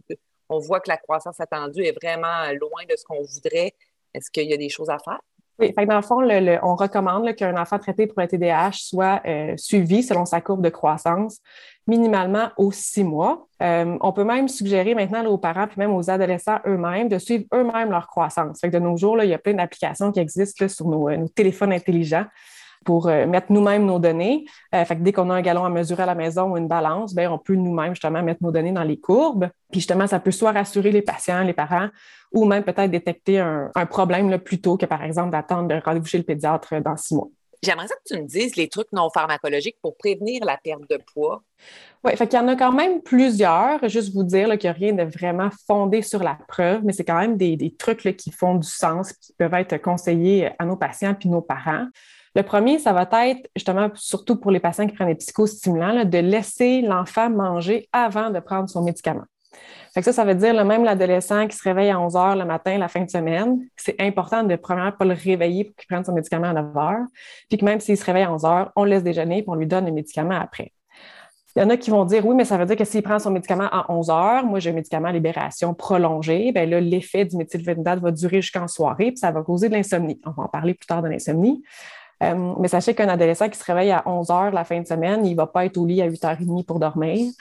On 0.48 0.58
voit 0.58 0.80
que 0.80 0.88
la 0.88 0.96
croissance 0.96 1.40
attendue 1.40 1.84
est 1.84 1.92
vraiment 1.92 2.50
loin 2.52 2.84
de 2.88 2.96
ce 2.96 3.04
qu'on 3.04 3.22
voudrait. 3.22 3.74
Est-ce 4.14 4.30
qu'il 4.30 4.48
y 4.48 4.54
a 4.54 4.56
des 4.56 4.68
choses 4.68 4.90
à 4.90 4.98
faire? 4.98 5.20
Oui, 5.60 5.74
dans 5.74 5.96
le 5.96 6.02
fond, 6.02 6.20
on 6.62 6.76
recommande 6.76 7.34
qu'un 7.34 7.60
enfant 7.60 7.80
traité 7.80 8.06
pour 8.06 8.20
un 8.20 8.28
TDAH 8.28 8.74
soit 8.74 9.20
euh, 9.26 9.56
suivi 9.56 10.04
selon 10.04 10.24
sa 10.24 10.40
courbe 10.40 10.62
de 10.62 10.68
croissance, 10.68 11.40
minimalement 11.88 12.50
aux 12.58 12.70
six 12.70 13.02
mois. 13.02 13.48
Euh, 13.60 13.98
on 14.00 14.12
peut 14.12 14.22
même 14.22 14.46
suggérer 14.46 14.94
maintenant 14.94 15.24
aux 15.26 15.36
parents 15.36 15.66
puis 15.66 15.78
même 15.78 15.92
aux 15.92 16.10
adolescents 16.10 16.60
eux-mêmes 16.64 17.08
de 17.08 17.18
suivre 17.18 17.44
eux-mêmes 17.52 17.90
leur 17.90 18.06
croissance. 18.06 18.60
De 18.60 18.78
nos 18.78 18.96
jours, 18.96 19.20
il 19.20 19.30
y 19.30 19.34
a 19.34 19.38
plein 19.38 19.54
d'applications 19.54 20.12
qui 20.12 20.20
existent 20.20 20.68
sur 20.68 20.86
nos, 20.86 21.10
nos, 21.10 21.28
téléphones 21.28 21.72
intelligents 21.72 22.26
pour 22.84 23.08
euh, 23.08 23.26
mettre 23.26 23.52
nous-mêmes 23.52 23.84
nos 23.84 23.98
données. 23.98 24.46
Euh, 24.74 24.84
fait 24.84 24.96
que 24.96 25.02
dès 25.02 25.12
qu'on 25.12 25.30
a 25.30 25.34
un 25.34 25.42
galon 25.42 25.64
à 25.64 25.70
mesurer 25.70 26.02
à 26.02 26.06
la 26.06 26.14
maison 26.14 26.52
ou 26.52 26.56
une 26.56 26.68
balance, 26.68 27.14
bien, 27.14 27.30
on 27.30 27.38
peut 27.38 27.54
nous-mêmes 27.54 27.94
justement 27.94 28.22
mettre 28.22 28.42
nos 28.42 28.50
données 28.50 28.72
dans 28.72 28.82
les 28.82 28.98
courbes. 28.98 29.48
Puis 29.70 29.80
justement, 29.80 30.06
ça 30.06 30.20
peut 30.20 30.30
soit 30.30 30.52
rassurer 30.52 30.90
les 30.90 31.02
patients, 31.02 31.42
les 31.42 31.52
parents, 31.52 31.88
ou 32.32 32.44
même 32.44 32.64
peut-être 32.64 32.90
détecter 32.90 33.38
un, 33.38 33.70
problème 33.90 34.30
là, 34.30 34.38
plus 34.38 34.60
tôt 34.60 34.76
que, 34.76 34.86
par 34.86 35.02
exemple, 35.02 35.30
d'attendre 35.30 35.68
de 35.68 35.80
rendez-vous 35.84 36.06
chez 36.06 36.18
le 36.18 36.24
pédiatre 36.24 36.80
dans 36.82 36.96
six 36.96 37.14
mois. 37.14 37.28
J'aimerais 37.62 37.86
que 37.88 38.14
tu 38.14 38.20
me 38.20 38.26
dises 38.26 38.54
les 38.54 38.68
trucs 38.68 38.92
non 38.92 39.10
pharmacologiques 39.10 39.78
pour 39.82 39.96
prévenir 39.96 40.44
la 40.44 40.56
perte 40.56 40.88
de 40.88 40.98
poids. 41.12 41.42
Oui, 42.04 42.16
fait 42.16 42.28
qu'il 42.28 42.38
y 42.38 42.42
en 42.42 42.46
a 42.46 42.54
quand 42.54 42.72
même 42.72 43.02
plusieurs. 43.02 43.86
Juste 43.88 44.14
vous 44.14 44.22
dire 44.22 44.46
qu'il 44.58 44.70
n'y 44.70 44.76
a 44.76 44.78
rien 44.78 44.92
de 44.92 45.02
vraiment 45.02 45.50
fondé 45.66 46.02
sur 46.02 46.22
la 46.22 46.38
preuve, 46.46 46.82
mais 46.84 46.92
c'est 46.92 47.04
quand 47.04 47.18
même 47.18 47.36
des, 47.36 47.74
trucs 47.76 48.16
qui 48.16 48.30
font 48.30 48.54
du 48.54 48.68
sens, 48.68 49.12
qui 49.12 49.32
peuvent 49.32 49.54
être 49.54 49.76
conseillés 49.78 50.50
à 50.58 50.64
nos 50.64 50.76
patients 50.76 51.14
puis 51.14 51.28
nos 51.28 51.42
parents. 51.42 51.86
Le 52.38 52.44
premier, 52.44 52.78
ça 52.78 52.92
va 52.92 53.02
être 53.26 53.50
justement, 53.56 53.90
surtout 53.94 54.36
pour 54.36 54.52
les 54.52 54.60
patients 54.60 54.86
qui 54.86 54.94
prennent 54.94 55.08
des 55.08 55.16
psychostimulants, 55.16 56.04
de 56.04 56.18
laisser 56.18 56.82
l'enfant 56.82 57.28
manger 57.30 57.88
avant 57.92 58.30
de 58.30 58.38
prendre 58.38 58.68
son 58.68 58.84
médicament. 58.84 59.24
Ça, 60.00 60.12
ça 60.12 60.24
veut 60.24 60.36
dire 60.36 60.64
même 60.64 60.84
l'adolescent 60.84 61.48
qui 61.48 61.56
se 61.56 61.64
réveille 61.64 61.90
à 61.90 61.98
11 61.98 62.14
heures 62.14 62.36
le 62.36 62.44
matin, 62.44 62.78
la 62.78 62.86
fin 62.86 63.00
de 63.00 63.10
semaine, 63.10 63.58
c'est 63.76 64.00
important 64.00 64.44
de 64.44 64.54
premièrement 64.54 64.92
pas 64.92 65.04
le 65.04 65.14
réveiller 65.14 65.64
pour 65.64 65.74
qu'il 65.74 65.88
prenne 65.88 66.04
son 66.04 66.12
médicament 66.12 66.50
à 66.50 66.52
9 66.52 66.76
heures. 66.76 67.06
Puis 67.48 67.58
que 67.58 67.64
même 67.64 67.80
s'il 67.80 67.96
se 67.96 68.04
réveille 68.04 68.22
à 68.22 68.32
11 68.32 68.44
heures, 68.44 68.70
on 68.76 68.84
le 68.84 68.90
laisse 68.90 69.02
déjeuner 69.02 69.42
puis 69.42 69.50
on 69.50 69.56
lui 69.56 69.66
donne 69.66 69.86
le 69.86 69.92
médicament 69.92 70.38
après. 70.40 70.72
Il 71.56 71.62
y 71.62 71.64
en 71.64 71.70
a 71.70 71.76
qui 71.76 71.90
vont 71.90 72.04
dire 72.04 72.24
oui, 72.24 72.36
mais 72.36 72.44
ça 72.44 72.56
veut 72.56 72.66
dire 72.66 72.76
que 72.76 72.84
s'il 72.84 73.02
prend 73.02 73.18
son 73.18 73.32
médicament 73.32 73.68
à 73.72 73.90
11 73.92 74.10
heures, 74.10 74.44
moi 74.44 74.60
j'ai 74.60 74.70
un 74.70 74.74
médicament 74.74 75.08
à 75.08 75.12
libération 75.12 75.74
prolongée, 75.74 76.52
bien 76.52 76.66
là, 76.66 76.78
l'effet 76.78 77.24
du 77.24 77.36
méthylphénidate 77.36 77.98
va 77.98 78.12
durer 78.12 78.42
jusqu'en 78.42 78.68
soirée, 78.68 79.06
puis 79.06 79.16
ça 79.16 79.32
va 79.32 79.42
causer 79.42 79.68
de 79.68 79.74
l'insomnie. 79.74 80.20
On 80.24 80.30
va 80.30 80.44
en 80.44 80.48
parler 80.48 80.74
plus 80.74 80.86
tard 80.86 81.02
de 81.02 81.08
l'insomnie. 81.08 81.64
Euh, 82.22 82.54
mais 82.58 82.68
sachez 82.68 82.94
qu'un 82.94 83.08
adolescent 83.08 83.48
qui 83.48 83.58
se 83.58 83.64
réveille 83.64 83.92
à 83.92 84.02
11 84.06 84.30
heures 84.30 84.50
la 84.50 84.64
fin 84.64 84.80
de 84.80 84.86
semaine, 84.86 85.24
il 85.24 85.32
ne 85.32 85.36
va 85.36 85.46
pas 85.46 85.64
être 85.64 85.76
au 85.78 85.86
lit 85.86 86.02
à 86.02 86.06
8 86.06 86.22
h 86.24 86.46
30 86.46 86.66
pour 86.66 86.80
dormir. 86.80 87.32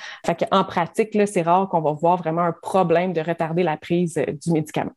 En 0.51 0.63
pratique, 0.63 1.17
c'est 1.27 1.41
rare 1.41 1.67
qu'on 1.69 1.81
va 1.81 1.93
voir 1.93 2.17
vraiment 2.17 2.43
un 2.43 2.51
problème 2.51 3.13
de 3.13 3.21
retarder 3.21 3.63
la 3.63 3.77
prise 3.77 4.17
euh, 4.17 4.25
du 4.31 4.51
médicament. 4.51 4.91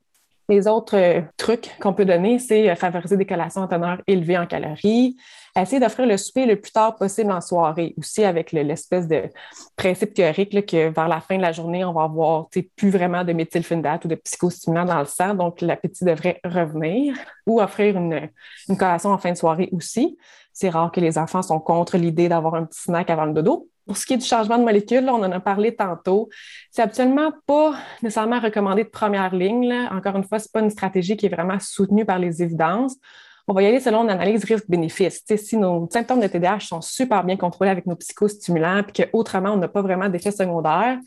Les 0.48 0.66
autres 0.66 0.96
euh, 0.96 1.22
trucs 1.36 1.70
qu'on 1.80 1.94
peut 1.94 2.04
donner, 2.04 2.38
c'est 2.38 2.74
favoriser 2.76 3.16
des 3.16 3.26
collations 3.26 3.62
en 3.62 3.68
teneur 3.68 4.02
élevée 4.06 4.36
en 4.36 4.46
calories, 4.46 5.16
essayer 5.56 5.80
d'offrir 5.80 6.06
le 6.06 6.16
souper 6.16 6.46
le 6.46 6.60
plus 6.60 6.72
tard 6.72 6.96
possible 6.96 7.32
en 7.32 7.40
soirée, 7.40 7.94
aussi 7.98 8.24
avec 8.24 8.52
l'espèce 8.52 9.08
de 9.08 9.24
principe 9.76 10.14
théorique 10.14 10.66
que 10.66 10.88
vers 10.88 11.08
la 11.08 11.20
fin 11.20 11.36
de 11.36 11.42
la 11.42 11.52
journée, 11.52 11.84
on 11.84 11.92
va 11.92 12.04
avoir 12.04 12.48
plus 12.76 12.90
vraiment 12.90 13.24
de 13.24 13.32
méthylphénidate 13.32 14.04
ou 14.04 14.08
de 14.08 14.14
psychostimulants 14.14 14.84
dans 14.84 15.00
le 15.00 15.06
sang, 15.06 15.34
donc 15.34 15.60
l'appétit 15.60 16.04
devrait 16.04 16.40
revenir, 16.44 17.14
ou 17.46 17.60
offrir 17.60 17.96
une, 17.96 18.30
collation 18.78 19.10
en 19.10 19.18
fin 19.18 19.32
de 19.32 19.36
soirée 19.36 19.68
aussi. 19.72 20.16
C'est 20.52 20.68
rare 20.68 20.92
que 20.92 21.00
les 21.00 21.18
enfants 21.18 21.42
sont 21.42 21.60
contre 21.60 21.96
l'idée 21.96 22.28
d'avoir 22.28 22.54
un 22.54 22.64
petit 22.64 22.82
snack 22.82 23.10
avant 23.10 23.24
le 23.24 23.32
dodo. 23.32 23.68
Pour 23.86 23.96
ce 23.96 24.06
qui 24.06 24.14
est 24.14 24.18
du 24.18 24.26
changement 24.26 24.58
de 24.58 24.62
molécule, 24.62 25.08
on 25.08 25.22
en 25.22 25.32
a 25.32 25.40
parlé 25.40 25.74
tantôt. 25.74 26.28
C'est 26.70 26.82
absolument 26.82 27.32
pas 27.46 27.74
nécessairement 28.02 28.38
recommandé 28.38 28.84
de 28.84 28.88
première 28.88 29.34
ligne. 29.34 29.72
Encore 29.90 30.16
une 30.16 30.24
fois, 30.24 30.38
ce 30.38 30.44
n'est 30.44 30.50
pas 30.52 30.60
une 30.60 30.70
stratégie 30.70 31.16
qui 31.16 31.26
est 31.26 31.34
vraiment 31.34 31.58
soutenue 31.58 32.04
par 32.04 32.18
les 32.18 32.42
évidences 32.42 32.96
on 33.50 33.52
va 33.52 33.64
y 33.64 33.66
aller 33.66 33.80
selon 33.80 34.04
une 34.04 34.10
analyse 34.10 34.44
risque-bénéfice. 34.44 35.24
Si 35.36 35.56
nos 35.56 35.88
symptômes 35.90 36.20
de 36.20 36.28
TDAH 36.28 36.60
sont 36.60 36.80
super 36.80 37.24
bien 37.24 37.36
contrôlés 37.36 37.70
avec 37.70 37.84
nos 37.84 37.96
psychostimulants, 37.96 38.84
puis 38.84 39.04
qu'autrement, 39.04 39.50
on 39.50 39.56
n'a 39.56 39.66
pas 39.66 39.82
vraiment 39.82 40.08
d'effets 40.08 40.30
secondaires, 40.30 41.00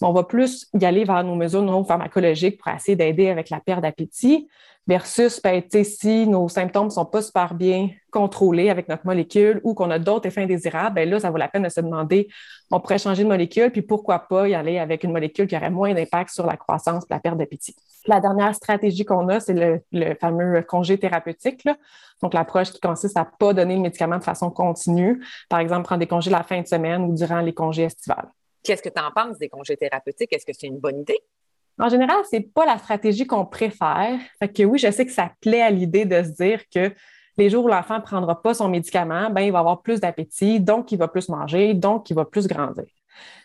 on 0.00 0.10
va 0.10 0.22
plus 0.22 0.70
y 0.72 0.86
aller 0.86 1.04
vers 1.04 1.22
nos 1.22 1.34
mesures 1.34 1.60
non 1.60 1.84
pharmacologiques 1.84 2.56
pour 2.56 2.72
essayer 2.72 2.96
d'aider 2.96 3.28
avec 3.28 3.50
la 3.50 3.60
perte 3.60 3.82
d'appétit 3.82 4.48
versus 4.86 5.38
ben, 5.42 5.62
si 5.84 6.26
nos 6.26 6.48
symptômes 6.48 6.86
ne 6.86 6.90
sont 6.90 7.04
pas 7.04 7.20
super 7.20 7.52
bien 7.52 7.90
contrôlés 8.10 8.70
avec 8.70 8.88
notre 8.88 9.04
molécule 9.04 9.60
ou 9.62 9.74
qu'on 9.74 9.90
a 9.90 9.98
d'autres 9.98 10.28
effets 10.28 10.44
indésirables, 10.44 10.94
ben 10.94 11.10
là, 11.10 11.20
ça 11.20 11.30
vaut 11.30 11.36
la 11.36 11.48
peine 11.48 11.64
de 11.64 11.68
se 11.68 11.82
demander, 11.82 12.28
on 12.70 12.80
pourrait 12.80 12.98
changer 12.98 13.22
de 13.22 13.28
molécule, 13.28 13.70
puis 13.70 13.82
pourquoi 13.82 14.20
pas 14.20 14.48
y 14.48 14.54
aller 14.54 14.78
avec 14.78 15.04
une 15.04 15.12
molécule 15.12 15.46
qui 15.46 15.56
aurait 15.56 15.70
moins 15.70 15.92
d'impact 15.92 16.30
sur 16.30 16.46
la 16.46 16.56
croissance 16.56 17.04
et 17.04 17.12
la 17.12 17.20
perte 17.20 17.36
d'appétit. 17.36 17.76
La 18.06 18.20
dernière 18.20 18.54
stratégie 18.54 19.04
qu'on 19.04 19.28
a, 19.28 19.40
c'est 19.40 19.82
le, 19.92 20.14
fameux 20.20 20.62
congé 20.62 20.98
thérapeutique. 20.98 21.64
Donc, 22.20 22.34
l'approche 22.34 22.70
qui 22.70 22.80
consiste 22.80 23.16
à 23.16 23.20
ne 23.20 23.36
pas 23.38 23.52
donner 23.52 23.76
le 23.76 23.82
médicament 23.82 24.18
de 24.18 24.24
façon 24.24 24.50
continue. 24.50 25.24
Par 25.48 25.60
exemple, 25.60 25.84
prendre 25.84 26.00
des 26.00 26.06
congés 26.06 26.30
la 26.30 26.42
fin 26.42 26.60
de 26.60 26.66
semaine 26.66 27.02
ou 27.04 27.14
durant 27.14 27.40
les 27.40 27.54
congés 27.54 27.84
estivales. 27.84 28.28
Qu'est-ce 28.62 28.82
que 28.82 28.88
tu 28.88 29.00
en 29.00 29.10
penses 29.10 29.38
des 29.38 29.48
congés 29.48 29.76
thérapeutiques? 29.76 30.32
Est-ce 30.32 30.46
que 30.46 30.52
c'est 30.52 30.66
une 30.66 30.78
bonne 30.78 31.00
idée? 31.00 31.18
En 31.78 31.88
général, 31.88 32.18
ce 32.30 32.36
n'est 32.36 32.42
pas 32.42 32.66
la 32.66 32.78
stratégie 32.78 33.26
qu'on 33.26 33.46
préfère. 33.46 34.18
Fait 34.38 34.48
que 34.48 34.62
oui, 34.62 34.78
je 34.78 34.90
sais 34.90 35.06
que 35.06 35.12
ça 35.12 35.30
plaît 35.40 35.62
à 35.62 35.70
l'idée 35.70 36.04
de 36.04 36.22
se 36.22 36.30
dire 36.30 36.60
que 36.72 36.92
les 37.38 37.50
jours 37.50 37.64
où 37.64 37.68
l'enfant 37.68 37.96
ne 37.96 38.02
prendra 38.02 38.40
pas 38.40 38.54
son 38.54 38.68
médicament, 38.68 39.30
ben, 39.30 39.40
il 39.40 39.52
va 39.52 39.60
avoir 39.60 39.82
plus 39.82 40.00
d'appétit, 40.00 40.60
donc 40.60 40.92
il 40.92 40.98
va 40.98 41.08
plus 41.08 41.28
manger, 41.28 41.74
donc 41.74 42.10
il 42.10 42.14
va 42.14 42.24
plus 42.24 42.46
grandir. 42.46 42.84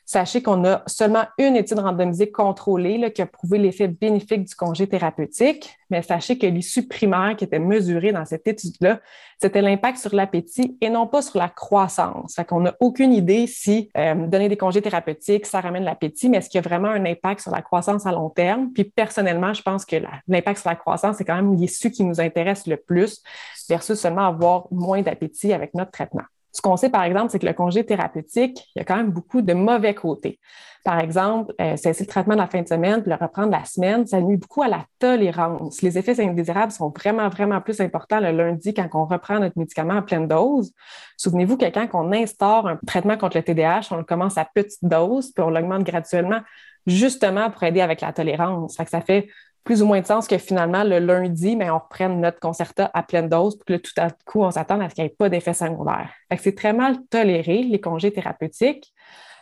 Sachez 0.10 0.42
qu'on 0.42 0.64
a 0.64 0.84
seulement 0.88 1.26
une 1.38 1.58
étude 1.58 1.80
randomisée 1.80 2.32
contrôlée 2.32 3.12
qui 3.12 3.22
a 3.22 3.26
prouvé 3.26 3.58
l'effet 3.58 3.90
bénéfique 3.90 4.46
du 4.46 4.56
congé 4.56 4.88
thérapeutique, 4.88 5.78
mais 5.90 6.02
sachez 6.02 6.38
que 6.38 6.48
l'issue 6.48 6.88
primaire 6.88 7.36
qui 7.36 7.44
était 7.44 7.60
mesurée 7.60 8.14
dans 8.14 8.24
cette 8.24 8.48
étude-là, 8.48 9.02
c'était 9.42 9.62
l'impact 9.62 9.98
sur 9.98 10.16
l'appétit 10.16 10.78
et 10.80 10.90
non 10.90 11.08
pas 11.08 11.22
sur 11.22 11.38
la 11.38 11.50
croissance. 11.50 12.36
Fait 12.36 12.46
qu'on 12.46 12.62
n'a 12.62 12.74
aucune 12.80 13.12
idée 13.12 13.48
si 13.48 13.90
euh, 13.98 14.28
donner 14.28 14.48
des 14.48 14.56
congés 14.56 14.82
thérapeutiques, 14.82 15.46
ça 15.46 15.60
ramène 15.60 15.84
l'appétit, 15.84 16.30
mais 16.30 16.38
est-ce 16.38 16.50
qu'il 16.50 16.62
y 16.62 16.66
a 16.66 16.68
vraiment 16.68 16.88
un 16.88 17.06
impact 17.06 17.42
sur 17.42 17.52
la 17.52 17.62
croissance 17.62 18.06
à 18.06 18.14
long 18.14 18.30
terme? 18.30 18.72
Puis 18.74 18.86
personnellement, 18.86 19.54
je 19.54 19.62
pense 19.62 19.84
que 19.84 19.98
l'impact 20.30 20.62
sur 20.62 20.70
la 20.70 20.78
croissance, 20.78 21.18
c'est 21.18 21.26
quand 21.26 21.36
même 21.36 21.54
l'issue 21.54 21.92
qui 21.92 22.06
nous 22.06 22.22
intéresse 22.22 22.66
le 22.66 22.78
plus 22.78 23.22
versus 23.68 24.00
seulement 24.00 24.28
avoir 24.28 24.68
moins 24.72 25.02
d'appétit 25.02 25.52
avec 25.52 25.74
notre 25.74 25.92
traitement. 25.92 26.24
Ce 26.58 26.62
qu'on 26.64 26.76
sait, 26.76 26.90
par 26.90 27.04
exemple, 27.04 27.30
c'est 27.30 27.38
que 27.38 27.46
le 27.46 27.54
congé 27.54 27.86
thérapeutique, 27.86 28.68
il 28.76 28.80
y 28.80 28.82
a 28.82 28.84
quand 28.84 28.96
même 28.96 29.12
beaucoup 29.12 29.44
de 29.44 29.54
mauvais 29.54 29.94
côtés. 29.94 30.40
Par 30.84 31.00
exemple, 31.00 31.54
euh, 31.62 31.78
cesser 31.78 32.04
le 32.04 32.08
traitement 32.08 32.34
de 32.34 32.40
la 32.40 32.48
fin 32.48 32.64
de 32.64 32.68
semaine 32.68 33.04
puis 33.04 33.12
le 33.12 33.16
reprendre 33.16 33.52
la 33.52 33.64
semaine, 33.64 34.08
ça 34.08 34.20
nuit 34.22 34.38
beaucoup 34.38 34.64
à 34.64 34.68
la 34.68 34.84
tolérance. 34.98 35.84
Les 35.84 36.00
effets 36.00 36.20
indésirables 36.20 36.72
sont 36.72 36.90
vraiment, 36.90 37.30
vraiment 37.30 37.62
plus 37.62 37.80
importants 37.80 38.20
le 38.20 38.32
lundi 38.32 38.74
quand 38.74 38.90
on 38.96 39.06
reprend 39.06 39.38
notre 39.38 39.60
médicament 39.60 39.98
à 39.98 40.02
pleine 40.02 40.28
dose. 40.28 40.74
Souvenez-vous 41.18 41.58
que 41.58 41.66
quand 41.66 41.88
on 41.94 42.12
instaure 42.12 42.68
un 42.68 42.80
traitement 42.88 43.18
contre 43.18 43.38
le 43.38 43.44
TDAH, 43.44 43.90
on 43.92 43.98
le 43.98 44.04
commence 44.04 44.40
à 44.40 44.46
petite 44.52 44.84
dose 44.84 45.32
puis 45.32 45.44
on 45.44 45.52
l'augmente 45.52 45.84
graduellement 45.84 46.40
justement 46.88 47.52
pour 47.52 47.62
aider 47.64 47.82
avec 47.82 48.02
la 48.02 48.14
tolérance. 48.14 48.78
ça 48.78 49.02
fait 49.02 49.28
plus 49.68 49.82
ou 49.82 49.86
moins 49.86 50.00
de 50.00 50.06
sens 50.06 50.30
que 50.30 50.38
finalement, 50.38 50.86
le 50.86 50.98
lundi, 50.98 51.58
on 51.62 51.78
reprenne 51.78 52.22
notre 52.22 52.40
concerta 52.40 52.90
à 52.94 53.04
pleine 53.04 53.28
dose, 53.28 53.58
puis 53.58 53.76
que 53.76 53.82
tout 53.82 53.92
à 53.98 54.12
coup, 54.12 54.42
on 54.42 54.50
s'attend 54.50 54.80
à 54.80 54.90
ce 54.90 54.96
qu'il 54.96 55.04
n'y 55.04 55.10
ait 55.10 55.14
pas 55.14 55.28
d'effet 55.28 55.54
secondaire. 55.54 56.10
C'est 56.38 56.56
très 56.56 56.72
mal 56.72 56.96
toléré, 57.10 57.64
les 57.64 57.82
congés 57.82 58.14
thérapeutiques. 58.14 58.94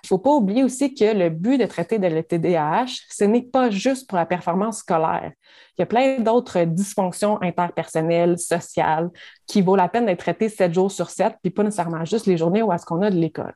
Il 0.04 0.06
ne 0.06 0.08
faut 0.08 0.18
pas 0.18 0.32
oublier 0.32 0.64
aussi 0.64 0.96
que 0.96 1.16
le 1.16 1.30
but 1.30 1.60
de 1.60 1.66
traiter 1.66 2.00
de 2.00 2.08
l'TDAH, 2.08 3.04
ce 3.08 3.24
n'est 3.24 3.44
pas 3.44 3.70
juste 3.70 4.10
pour 4.10 4.18
la 4.18 4.26
performance 4.26 4.80
scolaire. 4.80 5.32
Il 5.78 5.82
y 5.82 5.84
a 5.84 5.86
plein 5.86 6.18
d'autres 6.18 6.64
dysfonctions 6.64 7.40
interpersonnelles, 7.44 8.40
sociales, 8.40 9.12
qui 9.46 9.62
vaut 9.62 9.76
la 9.76 9.90
peine 9.90 10.08
d'être 10.08 10.22
traitées 10.22 10.50
sept 10.50 10.74
jours 10.74 10.92
sur 10.92 11.12
sept, 11.12 11.36
puis 11.44 11.52
pas 11.52 11.62
nécessairement 11.62 12.04
juste 12.04 12.26
les 12.26 12.38
journées 12.38 12.64
où 12.64 12.74
est-ce 12.74 12.88
qu'on 12.88 13.04
a 13.04 13.12
de 13.12 13.16
l'école. 13.16 13.54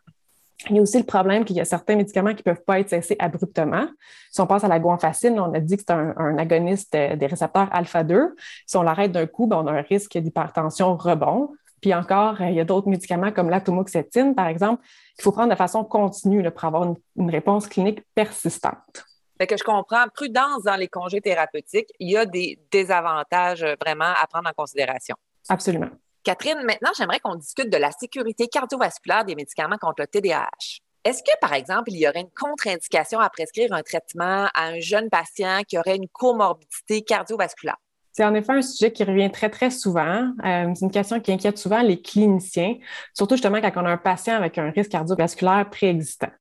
Il 0.68 0.76
y 0.76 0.80
a 0.80 0.82
aussi 0.82 0.98
le 0.98 1.06
problème 1.06 1.46
qu'il 1.46 1.56
y 1.56 1.62
a 1.62 1.66
certains 1.66 1.96
médicaments 1.96 2.32
qui 2.32 2.44
ne 2.46 2.54
peuvent 2.54 2.64
pas 2.64 2.80
être 2.80 2.90
cessés 2.90 3.16
abruptement. 3.20 3.88
Si 4.30 4.42
on 4.42 4.48
pense 4.48 4.64
à 4.64 4.68
la 4.68 4.80
guanfacine, 4.80 5.40
on 5.40 5.54
a 5.54 5.60
dit 5.60 5.78
que 5.78 5.84
c'est 5.88 5.94
un, 5.94 6.38
agoniste 6.38 6.94
euh, 6.96 7.16
des 7.16 7.28
récepteurs 7.28 7.70
alpha-2. 7.72 8.32
Si 8.66 8.76
on 8.76 8.82
l'arrête 8.82 9.12
d'un 9.12 9.26
coup, 9.26 9.48
ben, 9.48 9.58
on 9.58 9.68
a 9.68 9.72
un 9.72 9.82
risque 9.82 10.18
d'hypertension 10.18 10.98
rebond. 10.98 11.52
Puis 11.82 11.94
encore, 11.94 12.42
euh, 12.42 12.50
il 12.50 12.56
y 12.56 12.60
a 12.60 12.66
d'autres 12.66 12.90
médicaments 12.90 13.32
comme 13.32 13.50
l'atomoxétine, 13.50 14.36
par 14.36 14.48
exemple, 14.48 14.84
qu'il 15.16 15.24
faut 15.24 15.32
prendre 15.32 15.50
de 15.50 15.56
façon 15.56 15.86
continue 15.86 16.44
pour 16.52 16.66
avoir 16.66 16.94
une, 17.16 17.30
réponse 17.30 17.68
clinique 17.68 18.04
persistante. 18.14 19.06
Fait 19.38 19.48
que 19.48 19.56
je 19.56 19.64
comprends, 19.64 20.06
prudence 20.14 20.64
dans 20.64 20.76
les 20.76 20.90
congés 20.90 21.22
thérapeutiques, 21.22 21.90
il 22.00 22.12
y 22.12 22.18
a 22.18 22.26
des 22.26 22.60
désavantages 22.70 23.66
vraiment 23.80 24.12
à 24.22 24.28
prendre 24.28 24.50
en 24.50 24.54
considération. 24.54 25.16
Absolument. 25.48 25.88
Catherine, 26.24 26.62
maintenant, 26.64 26.92
j'aimerais 26.98 27.20
qu'on 27.20 27.36
discute 27.36 27.70
de 27.70 27.78
la 27.78 27.92
sécurité 27.92 28.48
cardiovasculaire 28.48 29.26
des 29.26 29.36
médicaments 29.36 29.78
contre 29.78 30.02
le 30.02 30.08
TDAH. 30.08 30.82
Est-ce 31.06 31.24
que, 31.24 31.32
par 31.40 31.54
exemple, 31.54 31.92
il 31.92 31.98
y 31.98 32.08
aurait 32.08 32.22
une 32.22 32.32
contre-indication 32.38 33.20
à 33.20 33.30
prescrire 33.30 33.72
un 33.72 33.82
traitement 33.84 34.48
à 34.54 34.66
un 34.66 34.80
jeune 34.80 35.10
patient 35.10 35.62
qui 35.68 35.78
aurait 35.78 35.96
une 35.96 36.10
comorbidité 36.10 37.04
cardiovasculaire? 37.04 37.78
C'est 38.12 38.26
en 38.26 38.34
effet 38.34 38.52
un 38.52 38.62
sujet 38.62 38.92
qui 38.92 39.06
revient 39.06 39.32
très, 39.32 39.50
très 39.50 39.70
souvent. 39.70 40.34
Euh, 40.44 40.72
c'est 40.76 40.86
une 40.86 40.92
question 40.92 41.22
qui 41.22 41.32
inquiète 41.32 41.58
souvent 41.58 41.82
les 41.82 42.02
cliniciens, 42.02 42.76
surtout 43.14 43.36
justement 43.36 43.62
quand 43.62 43.72
on 43.78 43.86
a 43.86 43.92
un 43.92 43.98
patient 43.98 44.36
avec 44.36 44.58
un 44.58 44.72
risque 44.72 44.92
cardiovasculaire 44.92 45.70
préexistant 45.70 46.32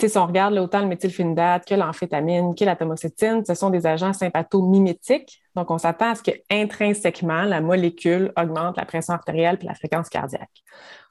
si 0.00 0.18
on 0.18 0.26
regarde 0.26 0.54
autant 0.58 0.80
le 0.80 0.86
méthylphénidate 0.86 1.66
que 1.66 1.74
l'amphétamine, 1.74 2.54
que 2.54 2.64
la 2.64 2.76
tamoxétine, 2.76 3.44
ce 3.44 3.54
sont 3.54 3.70
des 3.70 3.86
agents 3.86 4.12
sympathomimétiques. 4.12 5.42
Donc, 5.54 5.70
on 5.70 5.78
s'attend 5.78 6.12
à 6.12 6.14
ce 6.14 6.22
qu'intrinsèquement, 6.22 7.42
la 7.42 7.60
molécule 7.60 8.32
augmente 8.38 8.76
la 8.78 8.86
pression 8.86 9.14
artérielle 9.14 9.58
et 9.60 9.66
la 9.66 9.74
fréquence 9.74 10.08
cardiaque. 10.08 10.62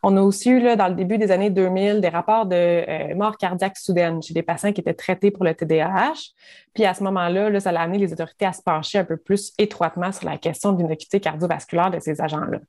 On 0.02 0.18
a 0.18 0.22
aussi 0.22 0.50
eu, 0.50 0.76
dans 0.76 0.88
le 0.88 0.96
début 0.96 1.20
des 1.20 1.30
années 1.30 1.52
2000, 1.52 2.02
des 2.02 2.10
rapports 2.10 2.48
de 2.48 2.56
euh, 2.56 3.16
mort 3.16 3.38
cardiaque 3.38 3.78
soudaine 3.78 4.22
chez 4.22 4.34
des 4.34 4.42
patients 4.42 4.74
qui 4.74 4.82
étaient 4.82 4.96
traités 4.96 5.30
pour 5.30 5.44
le 5.44 5.54
TDAH. 5.54 6.32
Puis 6.74 6.86
à 6.86 6.96
ce 6.96 7.04
moment-là, 7.04 7.60
ça 7.60 7.70
a 7.70 7.80
amené 7.80 8.00
les 8.00 8.12
autorités 8.12 8.46
à 8.46 8.54
se 8.54 8.64
pencher 8.64 8.98
un 8.98 9.06
peu 9.06 9.18
plus 9.18 9.54
étroitement 9.60 10.12
sur 10.12 10.26
la 10.28 10.38
question 10.38 10.72
de 10.72 10.82
l'innocuité 10.82 11.20
cardiovasculaire 11.20 11.92
de 11.92 12.00
ces 12.00 12.20
agents-là. 12.20 12.60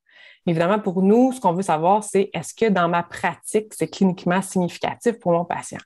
Évidemment, 0.47 0.78
pour 0.78 1.02
nous, 1.02 1.33
ce 1.33 1.40
qu'on 1.40 1.52
veut 1.52 1.62
savoir, 1.62 2.04
c'est 2.04 2.28
est-ce 2.35 2.52
que 2.52 2.69
dans 2.69 2.88
ma 2.88 3.02
pratique, 3.02 3.73
c'est 3.73 3.88
cliniquement 3.88 4.42
significatif 4.42 5.19
pour 5.21 5.33
mon 5.33 5.45
patient? 5.45 5.78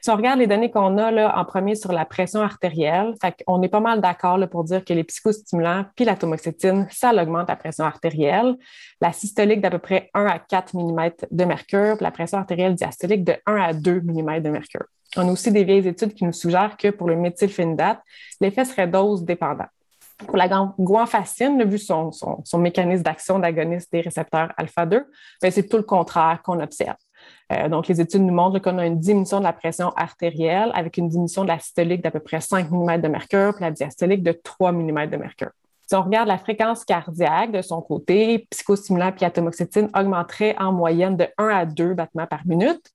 Si 0.00 0.10
on 0.10 0.16
regarde 0.16 0.38
les 0.38 0.46
données 0.46 0.70
qu'on 0.70 0.96
a 0.98 1.10
là, 1.10 1.36
en 1.36 1.44
premier 1.44 1.74
sur 1.74 1.92
la 1.92 2.04
pression 2.04 2.40
artérielle, 2.40 3.14
on 3.46 3.62
est 3.62 3.68
pas 3.68 3.80
mal 3.80 4.00
d'accord 4.00 4.38
pour 4.48 4.64
dire 4.64 4.84
que 4.84 4.92
les 4.92 5.04
psychostimulants 5.04 5.86
puis 5.96 6.04
la 6.04 6.14
tomoxétine, 6.14 6.86
ça 6.90 7.12
augmente 7.12 7.48
la 7.48 7.56
pression 7.56 7.84
artérielle. 7.84 8.56
La 9.00 9.12
systolique 9.12 9.60
d'à 9.60 9.70
peu 9.70 9.78
près 9.78 10.10
1 10.14 10.26
à 10.26 10.38
4 10.38 10.74
mm 10.74 11.10
de 11.30 11.44
mercure, 11.44 11.96
puis 11.96 12.04
la 12.04 12.10
pression 12.12 12.38
artérielle 12.38 12.74
diastolique 12.74 13.24
de 13.24 13.34
1 13.46 13.56
à 13.56 13.72
2 13.72 14.00
mm 14.00 14.40
de 14.40 14.50
mercure. 14.50 14.84
On 15.16 15.28
a 15.28 15.32
aussi 15.32 15.50
des 15.50 15.64
vieilles 15.64 15.88
études 15.88 16.14
qui 16.14 16.24
nous 16.24 16.32
suggèrent 16.32 16.76
que 16.76 16.88
pour 16.88 17.08
le 17.08 17.16
méthylphénidate, 17.16 18.00
l'effet 18.40 18.64
serait 18.64 18.86
dose 18.86 19.24
dépendant. 19.24 19.66
Pour 20.26 20.36
la 20.36 20.48
guanfacine, 20.48 21.62
vu 21.64 21.78
son, 21.78 22.10
mécanisme 22.58 23.04
d'action 23.04 23.38
d'agoniste 23.38 23.92
des 23.92 24.00
récepteurs 24.00 24.52
alpha-2, 24.56 25.04
ben, 25.40 25.50
c'est 25.50 25.68
tout 25.68 25.76
le 25.76 25.84
contraire 25.84 26.40
qu'on 26.42 26.60
observe. 26.60 26.96
Euh, 27.52 27.68
donc, 27.68 27.88
les 27.88 28.00
études 28.00 28.22
nous 28.22 28.34
montrent 28.34 28.58
qu'on 28.58 28.78
a 28.78 28.86
une 28.86 28.98
diminution 28.98 29.38
de 29.38 29.44
la 29.44 29.52
pression 29.52 29.90
artérielle 29.96 30.70
avec 30.74 30.96
une 30.96 31.08
diminution 31.08 31.42
de 31.42 31.48
la 31.48 31.58
systolique 31.58 32.02
d'à 32.02 32.10
peu 32.10 32.20
près 32.20 32.40
5 32.40 32.70
mm 32.70 33.00
de 33.00 33.08
mercure, 33.08 33.54
puis 33.54 33.64
la 33.64 33.70
diastolique 33.70 34.22
de 34.22 34.32
3 34.32 34.72
mm 34.72 35.06
de 35.06 35.16
mercure. 35.16 35.50
Si 35.86 35.94
on 35.94 36.02
regarde 36.02 36.28
la 36.28 36.36
fréquence 36.36 36.84
cardiaque 36.84 37.52
de 37.52 37.62
son 37.62 37.80
côté, 37.80 38.46
psychostimulant 38.50 39.10
puis 39.10 39.24
atomoxétine 39.24 39.88
augmenterait 39.98 40.54
en 40.58 40.70
moyenne 40.70 41.16
de 41.16 41.26
1 41.38 41.48
à 41.48 41.64
2 41.64 41.94
battements 41.94 42.26
par 42.26 42.46
minute. 42.46 42.92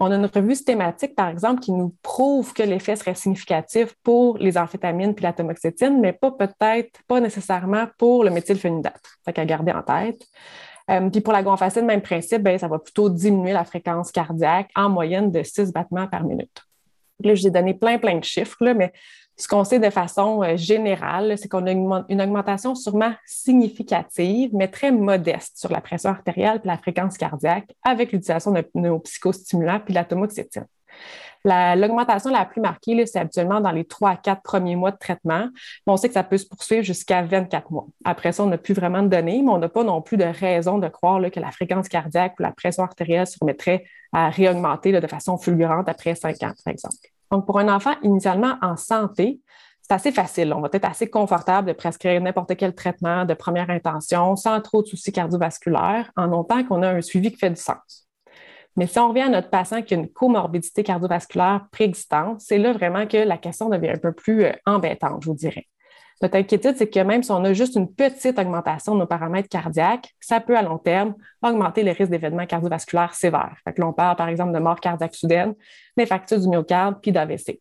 On 0.00 0.10
a 0.10 0.16
une 0.16 0.26
revue 0.26 0.56
systématique, 0.56 1.14
par 1.14 1.28
exemple, 1.28 1.60
qui 1.60 1.70
nous 1.70 1.94
prouve 2.02 2.52
que 2.52 2.64
l'effet 2.64 2.96
serait 2.96 3.14
significatif 3.14 3.94
pour 4.02 4.38
les 4.38 4.58
amphétamines 4.58 5.14
puis 5.14 5.22
l'atomoxétine, 5.22 6.00
mais 6.00 6.12
pas 6.12 6.32
peut-être, 6.32 7.00
pas 7.06 7.20
nécessairement 7.20 7.86
pour 7.98 8.24
le 8.24 8.30
méthylphénidate. 8.30 9.00
Ça 9.24 9.32
qu'à 9.32 9.44
garder 9.44 9.70
en 9.70 9.82
tête. 9.82 10.26
Euh, 10.92 11.10
puis 11.10 11.20
pour 11.20 11.32
la 11.32 11.42
gonfacine, 11.42 11.86
même 11.86 12.02
principe, 12.02 12.42
ben, 12.42 12.58
ça 12.58 12.68
va 12.68 12.78
plutôt 12.78 13.08
diminuer 13.08 13.52
la 13.52 13.64
fréquence 13.64 14.12
cardiaque 14.12 14.70
en 14.74 14.88
moyenne 14.88 15.30
de 15.30 15.42
6 15.42 15.72
battements 15.72 16.06
par 16.06 16.24
minute. 16.24 16.62
Là, 17.24 17.34
je 17.34 17.42
vous 17.42 17.48
ai 17.48 17.50
donné 17.50 17.74
plein, 17.74 17.98
plein 17.98 18.18
de 18.18 18.24
chiffres, 18.24 18.56
mais 18.74 18.92
ce 19.36 19.48
qu'on 19.48 19.64
sait 19.64 19.78
de 19.78 19.90
façon 19.90 20.42
euh, 20.42 20.56
générale, 20.56 21.36
c'est 21.38 21.48
qu'on 21.48 21.66
a 21.66 21.70
une, 21.70 22.20
augmentation 22.20 22.74
sûrement 22.74 23.14
significative, 23.26 24.50
mais 24.52 24.68
très 24.68 24.92
modeste 24.92 25.58
sur 25.58 25.72
la 25.72 25.80
pression 25.80 26.10
artérielle 26.10 26.60
et 26.62 26.66
la 26.66 26.76
fréquence 26.76 27.16
cardiaque 27.16 27.72
avec 27.82 28.12
l'utilisation 28.12 28.52
de 28.52 28.64
nos 28.74 28.98
psychostimulants 29.00 29.80
puis 29.80 29.94
l'atomoxétine. 29.94 30.66
L'augmentation 31.44 32.30
la, 32.30 32.44
plus 32.44 32.60
marquée, 32.60 33.04
c'est 33.06 33.18
habituellement 33.18 33.60
dans 33.60 33.72
les 33.72 33.84
3 33.84 34.10
à 34.10 34.16
4 34.16 34.42
premiers 34.42 34.76
mois 34.76 34.92
de 34.92 34.98
traitement. 34.98 35.48
on 35.86 35.96
sait 35.96 36.08
que 36.08 36.14
ça 36.14 36.22
peut 36.22 36.38
se 36.38 36.46
poursuivre 36.46 36.84
jusqu'à 36.84 37.22
24 37.22 37.70
mois. 37.70 37.86
Après 38.04 38.32
ça, 38.32 38.44
on 38.44 38.46
n'a 38.46 38.58
plus 38.58 38.74
vraiment 38.74 39.02
de 39.02 39.08
données, 39.08 39.42
mais 39.42 39.50
on 39.50 39.58
n'a 39.58 39.68
pas 39.68 39.82
non 39.82 40.02
plus 40.02 40.16
de 40.16 40.24
raison 40.24 40.78
de 40.78 40.88
croire 40.88 41.20
que 41.30 41.40
la 41.40 41.50
fréquence 41.50 41.88
cardiaque 41.88 42.34
ou 42.38 42.42
la 42.42 42.52
pression 42.52 42.84
artérielle 42.84 43.26
se 43.26 43.38
remettrait 43.40 43.84
à 44.12 44.28
réaugmenter 44.30 44.92
de 44.92 45.06
façon 45.06 45.36
fulgurante 45.36 45.88
après 45.88 46.14
5 46.14 46.34
ans, 46.42 46.52
par 46.64 46.72
exemple. 46.72 46.94
Donc, 47.30 47.46
pour 47.46 47.58
un 47.58 47.74
enfant 47.74 47.94
initialement 48.02 48.56
en 48.60 48.76
santé, 48.76 49.40
c'est 49.80 49.94
assez 49.94 50.12
facile. 50.12 50.52
On 50.52 50.60
va 50.60 50.68
être 50.72 50.84
assez 50.84 51.10
confortable 51.10 51.68
de 51.68 51.72
prescrire 51.72 52.20
n'importe 52.20 52.56
quel 52.56 52.74
traitement 52.74 53.24
de 53.24 53.34
première 53.34 53.68
intention 53.68 54.36
sans 54.36 54.60
trop 54.60 54.82
de 54.82 54.86
soucis 54.86 55.12
cardiovasculaires 55.12 56.10
en 56.16 56.32
autant 56.32 56.62
qu'on 56.64 56.82
a 56.82 56.88
un 56.88 57.00
suivi 57.00 57.32
qui 57.32 57.38
fait 57.38 57.50
du 57.50 57.60
sens. 57.60 58.06
Mais 58.76 58.86
si 58.86 58.98
on 58.98 59.08
revient 59.08 59.22
à 59.22 59.28
notre 59.28 59.50
patient 59.50 59.82
qui 59.82 59.94
a 59.94 59.98
une 59.98 60.08
comorbidité 60.08 60.82
cardiovasculaire 60.82 61.66
préexistante, 61.70 62.40
c'est 62.40 62.58
là 62.58 62.72
vraiment 62.72 63.06
que 63.06 63.18
la 63.18 63.36
question 63.36 63.68
devient 63.68 63.90
un 63.90 63.98
peu 63.98 64.12
plus 64.12 64.44
euh, 64.44 64.52
embêtante, 64.66 65.22
je 65.22 65.28
vous 65.28 65.36
dirais. 65.36 65.66
Notre 66.22 66.36
inquiétude, 66.36 66.76
c'est 66.76 66.88
que 66.88 67.00
même 67.00 67.22
si 67.24 67.32
on 67.32 67.44
a 67.44 67.52
juste 67.52 67.74
une 67.74 67.92
petite 67.92 68.38
augmentation 68.38 68.94
de 68.94 69.00
nos 69.00 69.06
paramètres 69.06 69.48
cardiaques, 69.48 70.14
ça 70.20 70.40
peut 70.40 70.56
à 70.56 70.62
long 70.62 70.78
terme 70.78 71.16
augmenter 71.42 71.82
le 71.82 71.90
risque 71.90 72.10
d'événements 72.10 72.46
cardiovasculaires 72.46 73.14
sévères. 73.14 73.56
Fait 73.64 73.72
que 73.72 73.80
l'on 73.80 73.92
parle 73.92 74.16
par 74.16 74.28
exemple 74.28 74.52
de 74.52 74.60
mort 74.60 74.78
cardiaque 74.78 75.16
soudaine, 75.16 75.54
d'infarctus 75.96 76.42
du 76.42 76.48
myocarde 76.48 77.00
puis 77.02 77.10
d'AVC. 77.10 77.58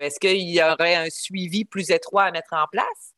Est-ce 0.00 0.18
qu'il 0.18 0.50
y 0.50 0.60
aurait 0.60 0.96
un 0.96 1.08
suivi 1.08 1.64
plus 1.64 1.90
étroit 1.90 2.24
à 2.24 2.32
mettre 2.32 2.52
en 2.52 2.66
place? 2.72 3.14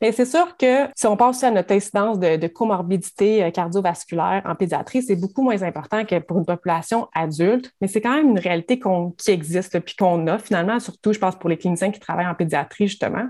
Mais 0.00 0.12
c'est 0.12 0.24
sûr 0.24 0.56
que 0.56 0.88
si 0.94 1.06
on 1.06 1.16
pense 1.16 1.42
à 1.42 1.50
notre 1.50 1.72
incidence 1.72 2.18
de, 2.18 2.46
comorbidité 2.46 3.44
euh, 3.44 3.50
cardiovasculaire 3.50 4.42
en 4.44 4.54
pédiatrie, 4.54 5.02
c'est 5.02 5.16
beaucoup 5.16 5.42
moins 5.42 5.62
important 5.62 6.04
que 6.04 6.18
pour 6.18 6.38
une 6.38 6.44
population 6.44 7.08
adulte, 7.14 7.72
mais 7.80 7.88
c'est 7.88 8.00
quand 8.00 8.14
même 8.14 8.30
une 8.30 8.38
réalité 8.38 8.78
qui 8.78 9.30
existe 9.30 9.78
puis 9.80 9.96
qu'on 9.96 10.26
a 10.26 10.38
finalement, 10.38 10.78
surtout, 10.80 11.12
je 11.12 11.18
pense, 11.18 11.36
pour 11.36 11.48
les 11.48 11.56
cliniciens 11.56 11.90
qui 11.90 12.00
travaillent 12.00 12.26
en 12.26 12.34
pédiatrie, 12.34 12.88
justement. 12.88 13.26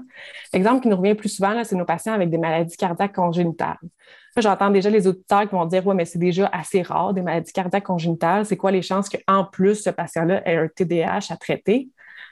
L'exemple 0.52 0.82
qui 0.82 0.88
nous 0.88 0.96
revient 0.96 1.14
plus 1.14 1.28
souvent, 1.28 1.62
c'est 1.64 1.76
nos 1.76 1.84
patients 1.84 2.14
avec 2.14 2.30
des 2.30 2.38
maladies 2.38 2.76
cardiaques 2.76 3.14
congénitales. 3.14 3.78
J'entends 4.36 4.68
déjà 4.68 4.90
les 4.90 5.06
auditeurs 5.06 5.48
qui 5.48 5.54
vont 5.54 5.64
dire 5.64 5.86
Ouais, 5.86 5.94
mais 5.94 6.04
c'est 6.04 6.18
déjà 6.18 6.46
assez 6.52 6.82
rare, 6.82 7.14
des 7.14 7.22
maladies 7.22 7.52
cardiaques 7.52 7.84
congénitales. 7.84 8.44
C'est 8.44 8.56
quoi 8.56 8.70
les 8.70 8.82
chances 8.82 9.08
qu'en 9.08 9.44
plus, 9.44 9.76
ce 9.76 9.90
patient-là 9.90 10.46
ait 10.46 10.56
un 10.56 10.68
TDAH 10.68 11.30
à 11.30 11.36
traiter? 11.36 11.88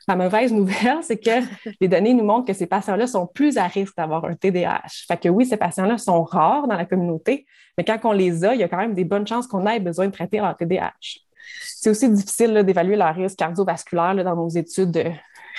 La 0.07 0.17
mauvaise 0.17 0.53
nouvelle, 0.53 0.99
c'est 1.03 1.19
que 1.19 1.31
les 1.81 1.89
données 1.89 2.15
nous 2.15 2.25
montrent 2.25 2.47
que 2.47 2.53
ces 2.53 2.67
patients-là 2.67 3.07
sont 3.07 3.27
plus 3.27 3.57
à 3.57 3.67
risque 3.67 3.97
d'avoir 3.97 4.25
un 4.25 4.35
TDAH. 4.35 5.05
Fait 5.09 5.17
que 5.17 5.29
oui, 5.29 5.47
ces 5.47 5.57
patients-là 5.57 5.99
sont 5.99 6.23
rares 6.23 6.69
dans 6.69 6.77
la 6.77 6.85
communauté, 6.85 7.47
mais 7.79 7.85
quand 7.85 7.99
on 8.05 8.13
les 8.13 8.45
a, 8.45 8.55
il 8.55 8.61
y 8.61 8.65
a 8.65 8.69
quand 8.69 8.77
même 8.77 8.95
des 8.95 9.05
bonnes 9.05 9.27
chances 9.27 9.47
qu'on 9.47 9.67
ait 9.67 9.81
besoin 9.81 10.07
de 10.07 10.13
traiter 10.13 10.39
leur 10.39 10.57
TDAH. 10.57 10.93
C'est 11.63 11.91
aussi 11.91 12.09
difficile 12.09 12.63
d'évaluer 12.65 12.97
leur 12.97 13.15
risque 13.15 13.39
cardiovasculaire 13.39 14.15
dans 14.25 14.37
nos 14.37 14.49
études 14.49 15.13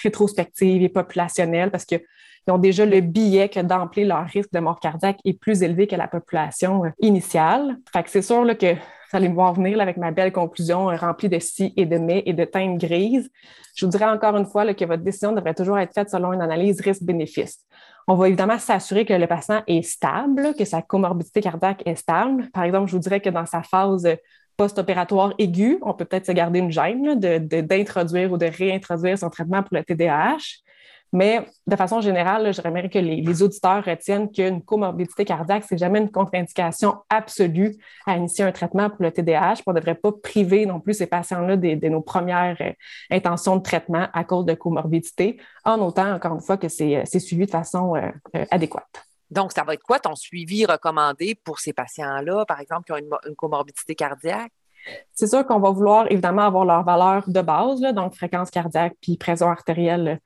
rétrospectives 0.04 0.82
et 0.82 0.90
populationnelles 0.90 1.72
parce 1.72 1.86
qu'ils 1.86 2.02
ont 2.48 2.58
déjà 2.58 2.86
le 2.86 3.02
billet 3.02 3.50
que 3.50 3.60
d'emplir 3.60 4.08
leur 4.08 4.26
risque 4.26 4.52
de 4.52 4.60
mort 4.60 4.80
cardiaque 4.80 5.20
est 5.26 5.40
plus 5.40 5.64
élevé 5.64 5.88
que 5.88 5.96
la 5.96 6.08
population 6.08 6.86
euh, 6.86 6.90
initiale. 7.00 7.78
Fait 7.94 8.04
que 8.04 8.10
c'est 8.10 8.22
sûr 8.22 8.46
que 8.58 8.76
vous 9.16 9.20
allez 9.20 9.30
me 9.30 9.36
voir 9.36 9.54
venir 9.54 9.80
avec 9.80 9.96
ma 9.96 10.12
belle 10.12 10.34
conclusion 10.34 10.90
euh, 10.90 10.98
remplie 10.98 11.30
de 11.30 11.40
si 11.40 11.74
et 11.78 11.86
de 11.86 11.98
mais 11.98 12.22
et 12.26 12.34
de 12.34 12.44
teintes 12.44 12.78
grises. 12.78 13.30
Je 13.74 13.86
vous 13.86 13.90
dirais 13.90 14.04
encore 14.04 14.36
une 14.36 14.46
fois 14.46 14.74
que 14.74 14.84
votre 14.84 15.04
décision 15.04 15.32
devrait 15.32 15.54
toujours 15.54 15.80
être 15.80 15.94
faite 15.94 16.10
selon 16.10 16.34
une 16.34 16.42
analyse 16.42 16.82
risque-bénéfice. 16.82 17.60
On 18.10 18.16
va 18.16 18.28
évidemment 18.28 18.60
s'assurer 18.60 19.06
que 19.06 19.14
le 19.14 19.26
patient 19.26 19.64
est 19.68 19.84
stable, 19.84 20.54
que 20.60 20.66
sa 20.66 20.82
comorbidité 20.82 21.40
cardiaque 21.40 21.82
est 21.86 21.96
stable. 21.96 22.50
Par 22.52 22.64
exemple, 22.64 22.88
je 22.90 22.92
vous 22.98 23.02
dirais 23.02 23.22
que 23.22 23.30
dans 23.30 23.46
sa 23.46 23.64
phase 23.64 24.06
post-opératoire 24.58 25.34
aiguë, 25.38 25.80
on 25.82 25.94
peut 25.94 26.04
peut-être 26.04 26.26
se 26.26 26.34
garder 26.34 26.60
une 26.60 26.72
gêne 26.72 27.18
d'introduire 27.18 28.34
ou 28.34 28.38
de 28.38 28.48
réintroduire 28.48 29.18
son 29.18 29.30
traitement 29.30 29.64
pour 29.64 29.78
le 29.78 29.84
TDAH. 29.86 30.65
Mais 31.14 31.46
de 31.66 31.76
façon 31.76 32.02
générale, 32.02 32.54
j'aimerais 32.54 32.90
que 32.90 33.00
les, 33.00 33.42
auditeurs 33.42 33.84
retiennent 33.86 34.30
qu'une 34.30 34.62
comorbidité 34.62 35.24
cardiaque, 35.24 35.64
c'est 35.68 35.78
jamais 35.78 36.00
une 36.00 36.12
contre-indication 36.12 36.98
absolue 37.10 37.78
à 38.06 38.18
initier 38.18 38.44
un 38.44 38.52
traitement 38.52 38.90
pour 38.90 39.02
le 39.02 39.12
TDAH. 39.12 39.62
On 39.66 39.72
ne 39.72 39.80
devrait 39.80 39.96
pas 39.96 40.12
priver 40.12 40.66
non 40.66 40.80
plus 40.80 40.96
ces 40.96 41.08
patients-là 41.08 41.56
de, 41.56 41.88
nos 41.88 42.02
premières 42.02 42.58
euh, 42.60 42.72
intentions 43.10 43.56
de 43.56 43.62
traitement 43.62 44.08
à 44.14 44.24
cause 44.24 44.46
de 44.46 44.56
comorbidité, 44.56 45.38
en 45.64 45.80
autant, 45.80 46.14
encore 46.14 46.36
une 46.36 46.42
fois, 46.42 46.58
que 46.58 46.68
c'est 46.68 46.98
euh, 46.98 47.20
suivi 47.20 47.46
de 47.46 47.52
façon 47.52 47.96
euh, 47.96 48.46
adéquate. 48.52 49.06
Donc, 49.32 49.54
ça 49.54 49.64
va 49.64 49.74
être 49.74 49.84
quoi 49.84 50.00
ton 50.00 50.16
suivi 50.16 50.66
recommandé 50.66 51.36
pour 51.44 51.60
ces 51.60 51.74
patients-là, 51.74 52.46
par 52.46 52.60
exemple, 52.60 52.84
qui 52.86 52.92
ont 52.92 52.98
une, 52.98 53.36
comorbidité 53.36 53.96
cardiaque? 53.96 54.52
C'est 55.14 55.28
sûr 55.28 55.46
qu'on 55.46 55.60
va 55.60 55.72
vouloir 55.72 56.12
évidemment 56.12 56.44
avoir 56.44 56.66
leur 56.66 56.84
valeur 56.84 57.24
de 57.28 57.42
base, 57.42 57.82
donc 57.82 58.14
fréquence 58.14 58.52
cardiaque 58.52 58.94
puis 59.02 59.18
pression 59.18 59.50
artérielle 59.50 60.20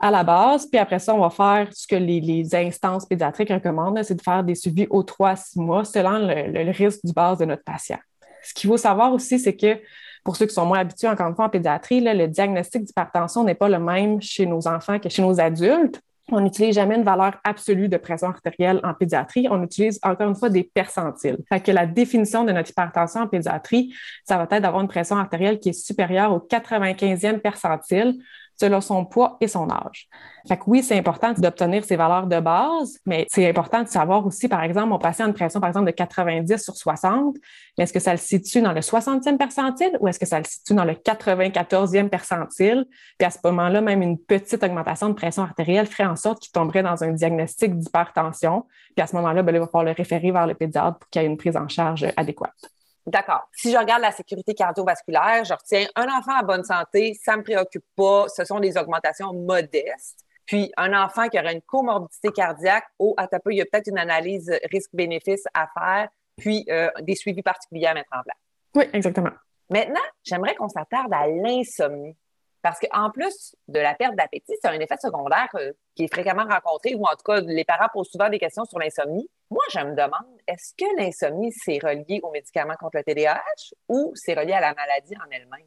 à 0.00 0.10
la 0.10 0.24
base. 0.24 0.66
Puis 0.66 0.78
après 0.78 0.98
ça, 0.98 1.14
on 1.14 1.20
va 1.20 1.30
faire 1.30 1.68
ce 1.72 1.86
que 1.86 1.96
les, 1.96 2.54
instances 2.54 3.06
pédiatriques 3.06 3.50
recommandent, 3.50 4.02
c'est 4.02 4.14
de 4.14 4.22
faire 4.22 4.44
des 4.44 4.54
suivis 4.54 4.86
aux 4.90 5.02
trois 5.02 5.30
à 5.30 5.36
six 5.36 5.58
mois 5.58 5.84
selon 5.84 6.18
le, 6.18 6.70
risque 6.72 7.00
du 7.04 7.12
base 7.12 7.38
de 7.38 7.44
notre 7.44 7.64
patient. 7.64 7.98
Ce 8.42 8.52
qu'il 8.52 8.68
faut 8.68 8.76
savoir 8.76 9.12
aussi, 9.12 9.38
c'est 9.38 9.56
que 9.56 9.80
pour 10.22 10.36
ceux 10.36 10.46
qui 10.46 10.54
sont 10.54 10.66
moins 10.66 10.80
habitués, 10.80 11.08
encore 11.08 11.28
une 11.28 11.34
fois, 11.34 11.46
en 11.46 11.50
pédiatrie, 11.50 12.00
le 12.00 12.26
diagnostic 12.26 12.84
d'hypertension 12.84 13.44
n'est 13.44 13.54
pas 13.54 13.68
le 13.68 13.78
même 13.78 14.20
chez 14.20 14.46
nos 14.46 14.66
enfants 14.66 14.98
que 14.98 15.08
chez 15.08 15.22
nos 15.22 15.38
adultes. 15.40 16.00
On 16.32 16.40
n'utilise 16.40 16.74
jamais 16.74 16.96
une 16.96 17.04
valeur 17.04 17.36
absolue 17.44 17.88
de 17.90 17.98
pression 17.98 18.28
artérielle 18.28 18.80
en 18.82 18.94
pédiatrie. 18.94 19.46
On 19.50 19.62
utilise 19.62 20.00
encore 20.02 20.28
une 20.28 20.34
fois 20.34 20.48
des 20.48 20.64
percentiles. 20.64 21.36
Fait 21.50 21.60
que 21.60 21.70
la 21.70 21.84
définition 21.86 22.44
de 22.44 22.52
notre 22.52 22.70
hypertension 22.70 23.20
en 23.20 23.26
pédiatrie, 23.26 23.94
ça 24.26 24.38
va 24.38 24.44
être 24.44 24.62
d'avoir 24.62 24.80
une 24.80 24.88
pression 24.88 25.16
artérielle 25.16 25.60
qui 25.60 25.68
est 25.68 25.74
supérieure 25.74 26.32
au 26.32 26.38
95e 26.38 27.40
percentile 27.40 28.14
selon 28.58 28.80
son 28.80 29.04
poids 29.04 29.36
et 29.40 29.48
son 29.48 29.68
âge. 29.70 30.08
Fait 30.46 30.56
que 30.56 30.64
oui, 30.66 30.82
c'est 30.82 30.96
important 30.96 31.32
d'obtenir 31.32 31.84
ces 31.84 31.96
valeurs 31.96 32.26
de 32.26 32.38
base, 32.38 32.98
mais 33.06 33.26
c'est 33.30 33.48
important 33.48 33.82
de 33.82 33.88
savoir 33.88 34.26
aussi, 34.26 34.46
par 34.48 34.62
exemple, 34.62 34.88
mon 34.88 34.98
patient 34.98 35.24
a 35.24 35.28
une 35.28 35.34
pression, 35.34 35.60
par 35.60 35.68
exemple, 35.68 35.86
de 35.86 35.92
90 35.92 36.62
sur 36.62 36.76
60, 36.76 37.36
mais 37.76 37.84
est-ce 37.84 37.92
que 37.92 38.00
ça 38.00 38.12
le 38.12 38.18
situe 38.18 38.60
dans 38.60 38.72
le 38.72 38.80
60e 38.80 39.36
percentile 39.38 39.96
ou 40.00 40.08
est-ce 40.08 40.18
que 40.18 40.26
ça 40.26 40.38
le 40.38 40.44
situe 40.44 40.74
dans 40.74 40.84
le 40.84 40.92
94e 40.92 42.08
percentile? 42.08 42.84
Puis 43.18 43.26
à 43.26 43.30
ce 43.30 43.38
moment-là, 43.44 43.80
même 43.80 44.02
une 44.02 44.18
petite 44.18 44.62
augmentation 44.62 45.08
de 45.08 45.14
pression 45.14 45.42
artérielle 45.42 45.86
ferait 45.86 46.06
en 46.06 46.16
sorte 46.16 46.40
qu'il 46.40 46.52
tomberait 46.52 46.82
dans 46.82 47.02
un 47.02 47.12
diagnostic 47.12 47.76
d'hypertension. 47.78 48.66
Puis 48.94 49.02
à 49.02 49.06
ce 49.06 49.16
moment-là, 49.16 49.42
ben, 49.42 49.54
il 49.54 49.60
va 49.60 49.66
falloir 49.66 49.84
le 49.84 49.92
référer 49.92 50.30
vers 50.30 50.46
le 50.46 50.54
pédiatre 50.54 50.98
pour 50.98 51.08
qu'il 51.10 51.22
y 51.22 51.24
ait 51.24 51.28
une 51.28 51.36
prise 51.36 51.56
en 51.56 51.68
charge 51.68 52.06
adéquate. 52.16 52.73
D'accord. 53.06 53.48
Si 53.52 53.70
je 53.70 53.76
regarde 53.76 54.00
la 54.00 54.12
sécurité 54.12 54.54
cardiovasculaire, 54.54 55.44
je 55.44 55.52
retiens 55.52 55.86
un 55.94 56.06
enfant 56.06 56.38
en 56.40 56.44
bonne 56.44 56.64
santé, 56.64 57.14
ça 57.22 57.32
ne 57.32 57.38
me 57.38 57.42
préoccupe 57.42 57.84
pas, 57.96 58.26
ce 58.28 58.44
sont 58.44 58.60
des 58.60 58.78
augmentations 58.78 59.32
modestes. 59.34 60.24
Puis 60.46 60.72
un 60.76 60.92
enfant 60.92 61.28
qui 61.28 61.38
aurait 61.38 61.54
une 61.54 61.62
comorbidité 61.62 62.30
cardiaque, 62.30 62.84
oh, 62.98 63.14
à 63.16 63.26
peu, 63.28 63.52
il 63.52 63.56
y 63.56 63.62
a 63.62 63.64
peut-être 63.64 63.88
une 63.88 63.98
analyse 63.98 64.50
risque-bénéfice 64.70 65.44
à 65.54 65.68
faire, 65.78 66.08
puis 66.36 66.64
euh, 66.70 66.90
des 67.02 67.14
suivis 67.14 67.42
particuliers 67.42 67.86
à 67.86 67.94
mettre 67.94 68.10
en 68.12 68.22
place. 68.22 68.36
Oui, 68.74 68.84
exactement. 68.92 69.30
Maintenant, 69.70 70.00
j'aimerais 70.22 70.54
qu'on 70.54 70.68
s'attarde 70.68 71.12
à 71.12 71.26
l'insomnie. 71.26 72.16
Parce 72.64 72.78
qu'en 72.80 73.10
plus 73.10 73.54
de 73.68 73.78
la 73.78 73.92
perte 73.92 74.16
d'appétit, 74.16 74.54
c'est 74.58 74.68
un 74.68 74.80
effet 74.80 74.96
secondaire 74.98 75.50
euh, 75.56 75.72
qui 75.94 76.04
est 76.04 76.10
fréquemment 76.10 76.46
rencontré, 76.48 76.94
ou 76.94 77.04
en 77.04 77.10
tout 77.10 77.22
cas, 77.22 77.42
les 77.42 77.62
parents 77.62 77.88
posent 77.92 78.08
souvent 78.08 78.30
des 78.30 78.38
questions 78.38 78.64
sur 78.64 78.78
l'insomnie. 78.78 79.28
Moi, 79.50 79.60
je 79.70 79.80
me 79.80 79.90
demande, 79.90 80.24
est-ce 80.48 80.72
que 80.74 80.86
l'insomnie, 80.98 81.52
c'est 81.52 81.78
relié 81.78 82.20
aux 82.22 82.30
médicaments 82.30 82.72
contre 82.80 82.96
le 82.96 83.02
TDAH 83.04 83.74
ou 83.90 84.12
c'est 84.14 84.32
relié 84.32 84.54
à 84.54 84.62
la 84.62 84.72
maladie 84.72 85.14
en 85.14 85.30
elle-même? 85.30 85.66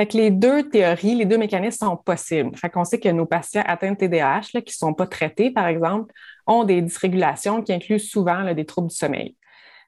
Fait 0.00 0.14
les 0.14 0.30
deux 0.30 0.70
théories, 0.70 1.16
les 1.16 1.26
deux 1.26 1.36
mécanismes 1.36 1.84
sont 1.84 1.96
possibles. 1.98 2.56
Fait 2.56 2.70
qu'on 2.70 2.84
sait 2.84 2.98
que 2.98 3.10
nos 3.10 3.26
patients 3.26 3.64
atteints 3.66 3.92
de 3.92 3.98
TDAH, 3.98 4.40
qui 4.40 4.58
ne 4.68 4.70
sont 4.70 4.94
pas 4.94 5.06
traités, 5.06 5.50
par 5.50 5.66
exemple, 5.66 6.14
ont 6.46 6.64
des 6.64 6.80
dysrégulations 6.80 7.62
qui 7.62 7.74
incluent 7.74 7.98
souvent 7.98 8.54
des 8.54 8.64
troubles 8.64 8.88
du 8.88 8.96
sommeil. 8.96 9.36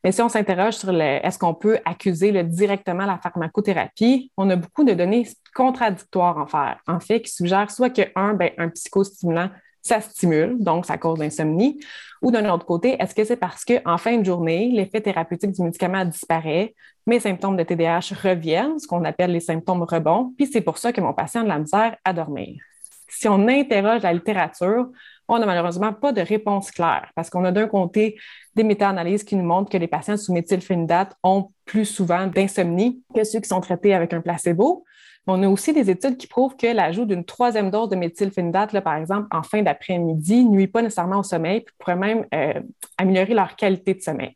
Mais 0.03 0.13
si 0.13 0.23
on 0.23 0.29
s'interroge 0.29 0.75
sur 0.75 0.91
est-ce 0.99 1.39
qu'on 1.39 1.55
peut 1.55 1.79
accuser 1.85 2.33
directement 2.45 3.05
la 3.05 3.19
pharmacothérapie, 3.19 4.33
on 4.37 4.49
a 4.51 4.57
beaucoup 4.57 4.85
de 4.85 4.95
données 4.95 5.27
contradictoires 5.55 6.39
en, 6.39 6.47
faire, 6.47 6.79
en 6.87 7.01
fait 7.01 7.21
qui 7.21 7.33
suggèrent 7.33 7.71
soit 7.71 7.91
que, 7.91 8.03
un, 8.15 8.35
ben, 8.35 8.51
un 8.57 8.69
psychostimulant 8.71 9.51
ça 9.83 10.01
stimule, 10.01 10.57
donc 10.59 10.87
ça 10.87 10.99
cause 10.99 11.19
l'insomnie. 11.19 11.81
Ou 12.23 12.31
d'un 12.31 12.49
autre 12.53 12.67
côté, 12.67 12.97
est-ce 13.01 13.15
que 13.15 13.25
c'est 13.25 13.37
parce 13.37 13.65
qu'en 13.65 13.97
fin 13.97 14.19
de 14.19 14.25
journée, 14.25 14.71
l'effet 14.73 15.01
thérapeutique 15.01 15.53
du 15.53 15.63
médicament 15.63 16.05
disparaît, 16.05 16.75
mes 17.07 17.21
symptômes 17.21 17.57
de 17.57 17.63
TDAH 17.63 18.15
reviennent, 18.23 18.79
ce 18.79 18.87
qu'on 18.87 19.05
appelle 19.05 19.33
les 19.33 19.41
symptômes 19.41 19.83
rebonds, 19.83 20.35
puis 20.37 20.47
c'est 20.47 20.61
pour 20.61 20.79
ça 20.79 20.93
que 20.93 21.01
mon 21.01 21.15
patient 21.15 21.41
a 21.41 21.45
de 21.45 21.49
la 21.49 21.59
misère 21.59 21.97
à 22.05 22.13
dormir? 22.13 22.63
Si 23.09 23.27
on 23.27 23.49
interroge 23.49 24.03
la 24.03 24.13
littérature, 24.13 24.89
on 25.31 25.39
n'a 25.39 25.47
malheureusement 25.47 25.93
pas 25.93 26.13
de 26.13 26.21
réponse 26.21 26.73
claire 26.73 27.11
parce 27.15 27.31
qu'on 27.31 27.45
a 27.45 27.53
d'un 27.53 27.69
côté 27.69 28.19
des 28.57 28.65
méta-analyses 28.65 29.23
qui 29.23 29.37
nous 29.37 29.45
montrent 29.45 29.71
que 29.71 29.79
les 29.79 29.87
patients 29.87 30.17
sous 30.17 30.33
méthylphénidate 30.33 31.15
ont 31.23 31.53
plus 31.65 31.85
souvent 31.85 32.27
d'insomnie 32.27 33.03
que 33.15 33.23
ceux 33.23 33.39
qui 33.39 33.49
sont 33.49 33.61
traités 33.61 33.95
avec 33.95 34.13
un 34.13 34.21
placebo. 34.21 34.85
On 35.29 35.41
a 35.45 35.49
aussi 35.49 35.73
des 35.73 35.89
études 35.89 36.17
qui 36.17 36.27
prouvent 36.27 36.57
que 36.57 36.67
l'ajout 36.67 37.05
d'une 37.05 37.25
troisième 37.25 37.71
dose 37.71 37.91
de 37.91 37.95
méthylphénidate, 37.95 38.79
par 38.81 38.97
exemple, 38.97 39.29
en 39.31 39.45
fin 39.45 39.63
d'après-midi, 39.63 40.45
nuit 40.47 40.67
pas 40.67 40.83
nécessairement 40.83 41.21
au 41.21 41.23
sommeil, 41.23 41.61
puis 41.61 41.75
pourrait 41.79 41.95
même 41.95 42.27
euh, 42.35 42.61
améliorer 42.99 43.35
leur 43.35 43.55
qualité 43.55 43.95
de 43.95 44.01
sommeil. 44.01 44.35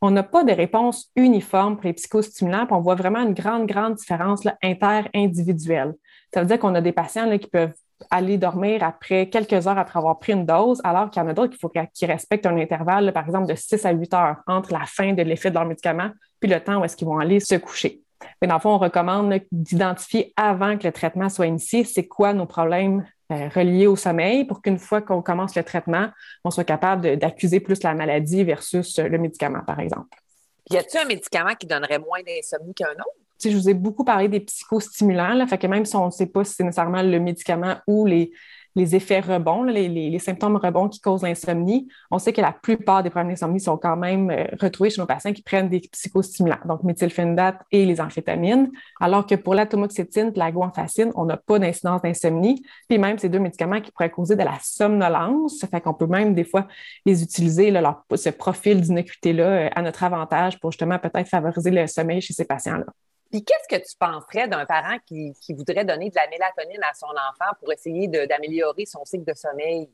On 0.00 0.12
n'a 0.12 0.22
pas 0.22 0.44
de 0.44 0.52
réponse 0.52 1.10
uniforme 1.16 1.74
pour 1.74 1.86
les 1.86 1.94
psychostimulants, 1.94 2.66
puis 2.66 2.76
on 2.76 2.80
voit 2.80 2.94
vraiment 2.94 3.20
une 3.20 3.34
grande, 3.34 3.66
grande 3.66 3.96
différence 3.96 4.46
inter-individuelle. 4.62 5.94
Ça 6.32 6.42
veut 6.42 6.46
dire 6.46 6.60
qu'on 6.60 6.76
a 6.76 6.80
des 6.80 6.92
patients 6.92 7.36
qui 7.36 7.48
peuvent 7.48 7.74
aller 8.10 8.38
dormir 8.38 8.82
après 8.82 9.28
quelques 9.28 9.66
heures 9.66 9.78
après 9.78 9.98
avoir 9.98 10.18
pris 10.18 10.32
une 10.32 10.46
dose, 10.46 10.80
alors 10.84 11.10
qu'il 11.10 11.22
y 11.22 11.24
en 11.24 11.28
a 11.28 11.32
d'autres 11.32 11.50
qu'il 11.50 11.60
faut 11.60 11.68
qu'ils 11.68 12.10
respectent 12.10 12.46
un 12.46 12.56
intervalle, 12.56 13.12
par 13.12 13.26
exemple, 13.26 13.46
de 13.46 13.54
6 13.54 13.84
à 13.84 13.92
8 13.92 14.14
heures 14.14 14.36
entre 14.46 14.72
la 14.72 14.84
fin 14.86 15.12
de 15.12 15.22
l'effet 15.22 15.50
de 15.50 15.54
leur 15.54 15.64
médicament 15.64 16.10
puis 16.40 16.50
le 16.50 16.60
temps 16.60 16.80
où 16.80 16.84
est-ce 16.84 16.96
qu'ils 16.96 17.08
vont 17.08 17.18
aller 17.18 17.40
se 17.40 17.56
coucher. 17.56 18.02
Mais 18.40 18.48
dans 18.48 18.54
le 18.54 18.60
fond, 18.60 18.70
on 18.70 18.78
recommande 18.78 19.40
d'identifier 19.52 20.32
avant 20.36 20.76
que 20.76 20.86
le 20.86 20.92
traitement 20.92 21.28
soit 21.28 21.46
initié, 21.46 21.84
c'est 21.84 22.06
quoi 22.06 22.32
nos 22.32 22.46
problèmes 22.46 23.06
euh, 23.32 23.48
reliés 23.54 23.86
au 23.86 23.96
sommeil 23.96 24.44
pour 24.44 24.62
qu'une 24.62 24.78
fois 24.78 25.02
qu'on 25.02 25.22
commence 25.22 25.54
le 25.54 25.62
traitement, 25.62 26.08
on 26.44 26.50
soit 26.50 26.64
capable 26.64 27.16
d'accuser 27.16 27.60
plus 27.60 27.82
la 27.82 27.94
maladie 27.94 28.42
versus 28.42 28.98
le 28.98 29.18
médicament, 29.18 29.62
par 29.66 29.78
exemple. 29.80 30.18
Y 30.70 30.76
a-t-il 30.76 31.00
un 31.00 31.04
médicament 31.04 31.54
qui 31.54 31.66
donnerait 31.66 31.98
moins 31.98 32.22
d'insomnie 32.22 32.74
qu'un 32.74 32.90
autre? 32.92 33.27
Je 33.42 33.56
vous 33.56 33.68
ai 33.68 33.74
beaucoup 33.74 34.04
parlé 34.04 34.28
des 34.28 34.40
psychostimulants, 34.40 35.34
là, 35.34 35.46
fait 35.46 35.58
que 35.58 35.66
même 35.66 35.84
si 35.84 35.96
on 35.96 36.06
ne 36.06 36.10
sait 36.10 36.26
pas 36.26 36.44
si 36.44 36.54
c'est 36.54 36.64
nécessairement 36.64 37.02
le 37.02 37.20
médicament 37.20 37.76
ou 37.86 38.06
les, 38.06 38.32
effets 38.76 39.18
rebonds, 39.18 39.64
les, 39.64 40.18
symptômes 40.20 40.54
rebonds 40.54 40.88
qui 40.88 41.00
causent 41.00 41.24
l'insomnie, 41.24 41.88
on 42.12 42.18
sait 42.20 42.32
que 42.32 42.40
la 42.40 42.52
plupart 42.52 43.02
des 43.02 43.10
problèmes 43.10 43.30
d'insomnie 43.30 43.58
sont 43.58 43.76
quand 43.76 43.96
même 43.96 44.30
euh, 44.30 44.44
retrouvés 44.60 44.90
chez 44.90 45.00
nos 45.00 45.06
patients 45.06 45.32
qui 45.32 45.42
prennent 45.42 45.68
des 45.68 45.80
psychostimulants, 45.80 46.60
donc 46.64 46.84
méthylphénidate 46.84 47.60
et 47.72 47.84
les 47.84 48.00
amphétamines, 48.00 48.70
alors 49.00 49.26
que 49.26 49.34
pour 49.34 49.54
l'atomoxétine 49.54 50.30
et 50.32 50.38
la 50.38 50.52
guanfacine, 50.52 51.10
on 51.16 51.24
n'a 51.24 51.36
pas 51.36 51.58
d'incidence 51.58 52.02
d'insomnie, 52.02 52.62
puis 52.88 52.98
même 52.98 53.18
ces 53.18 53.28
deux 53.28 53.40
médicaments 53.40 53.80
qui 53.80 53.90
pourraient 53.90 54.10
causer 54.10 54.36
de 54.36 54.44
la 54.44 54.58
somnolence, 54.62 55.58
ça 55.58 55.66
fait 55.66 55.80
qu'on 55.80 55.94
peut 55.94 56.06
même 56.06 56.34
des 56.34 56.44
fois 56.44 56.68
les 57.04 57.24
utiliser, 57.24 57.72
leur, 57.72 58.04
ce 58.14 58.30
profil 58.30 58.80
d'innocuité-là 58.80 59.44
euh, 59.44 59.68
à 59.74 59.82
notre 59.82 60.04
avantage 60.04 60.60
pour 60.60 60.70
justement 60.70 61.00
peut-être 61.00 61.28
favoriser 61.28 61.72
le 61.72 61.84
sommeil 61.88 62.20
chez 62.20 62.32
ces 62.32 62.44
patients-là. 62.44 62.86
Puis 63.30 63.44
qu'est-ce 63.44 63.76
que 63.76 63.82
tu 63.82 63.96
penserais 63.98 64.48
d'un 64.48 64.64
parent 64.64 64.98
qui, 65.06 65.34
voudrait 65.50 65.84
donner 65.84 66.10
de 66.10 66.14
la 66.16 66.28
mélatonine 66.28 66.82
à 66.82 66.94
son 66.94 67.06
enfant 67.06 67.52
pour 67.58 67.72
essayer 67.72 68.08
d'améliorer 68.08 68.86
son 68.86 69.04
cycle 69.04 69.24
de 69.24 69.34
sommeil? 69.34 69.90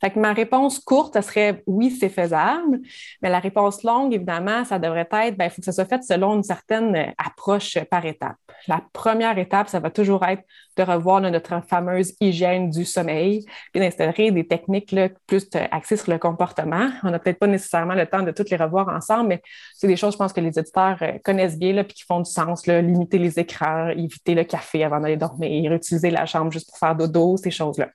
Fait 0.00 0.10
que 0.10 0.18
ma 0.18 0.32
réponse 0.32 0.78
courte, 0.78 1.14
ce 1.14 1.22
serait 1.22 1.62
oui, 1.66 1.90
c'est 1.90 2.08
faisable. 2.08 2.80
Mais 3.22 3.30
la 3.30 3.38
réponse 3.38 3.82
longue, 3.82 4.14
évidemment, 4.14 4.64
ça 4.64 4.78
devrait 4.78 5.08
être, 5.10 5.36
ben, 5.36 5.46
il 5.46 5.50
faut 5.50 5.60
que 5.60 5.64
ça 5.64 5.72
soit 5.72 5.84
fait 5.84 6.02
selon 6.02 6.34
une 6.34 6.42
certaine 6.42 6.94
euh, 6.94 7.06
approche 7.18 7.78
par 7.90 8.04
étape. 8.04 8.36
La 8.68 8.82
première 8.92 9.38
étape, 9.38 9.68
ça 9.68 9.80
va 9.80 9.90
toujours 9.90 10.24
être 10.24 10.42
de 10.76 10.82
revoir 10.82 11.20
notre 11.20 11.62
fameuse 11.66 12.14
hygiène 12.20 12.70
du 12.70 12.84
sommeil, 12.84 13.44
puis 13.72 13.80
d'instaurer 13.80 14.30
des 14.30 14.46
techniques 14.46 14.94
plus 15.26 15.46
euh, 15.54 15.66
axées 15.70 15.96
sur 15.96 16.10
le 16.10 16.18
comportement. 16.18 16.90
On 17.02 17.10
n'a 17.10 17.18
peut-être 17.18 17.38
pas 17.38 17.46
nécessairement 17.46 17.94
le 17.94 18.06
temps 18.06 18.22
de 18.22 18.30
toutes 18.30 18.50
les 18.50 18.56
revoir 18.56 18.88
ensemble, 18.88 19.28
mais 19.28 19.42
c'est 19.74 19.88
des 19.88 19.96
choses, 19.96 20.14
je 20.14 20.18
pense, 20.18 20.32
que 20.32 20.40
les 20.40 20.58
éditeurs 20.58 20.98
euh, 21.02 21.18
connaissent 21.24 21.58
bien, 21.58 21.72
là, 21.72 21.84
puis 21.84 21.94
qui 21.94 22.04
font 22.04 22.20
du 22.20 22.30
sens. 22.30 22.66
Limiter 22.66 23.18
les 23.18 23.38
écrans, 23.38 23.88
éviter 23.88 24.34
le 24.34 24.44
café 24.44 24.84
avant 24.84 25.00
d'aller 25.00 25.16
dormir, 25.16 25.72
utiliser 25.72 26.10
la 26.10 26.26
chambre 26.26 26.52
juste 26.52 26.68
pour 26.68 26.78
faire 26.78 26.94
dodo, 26.94 27.36
ces 27.36 27.50
choses-là. 27.50 27.88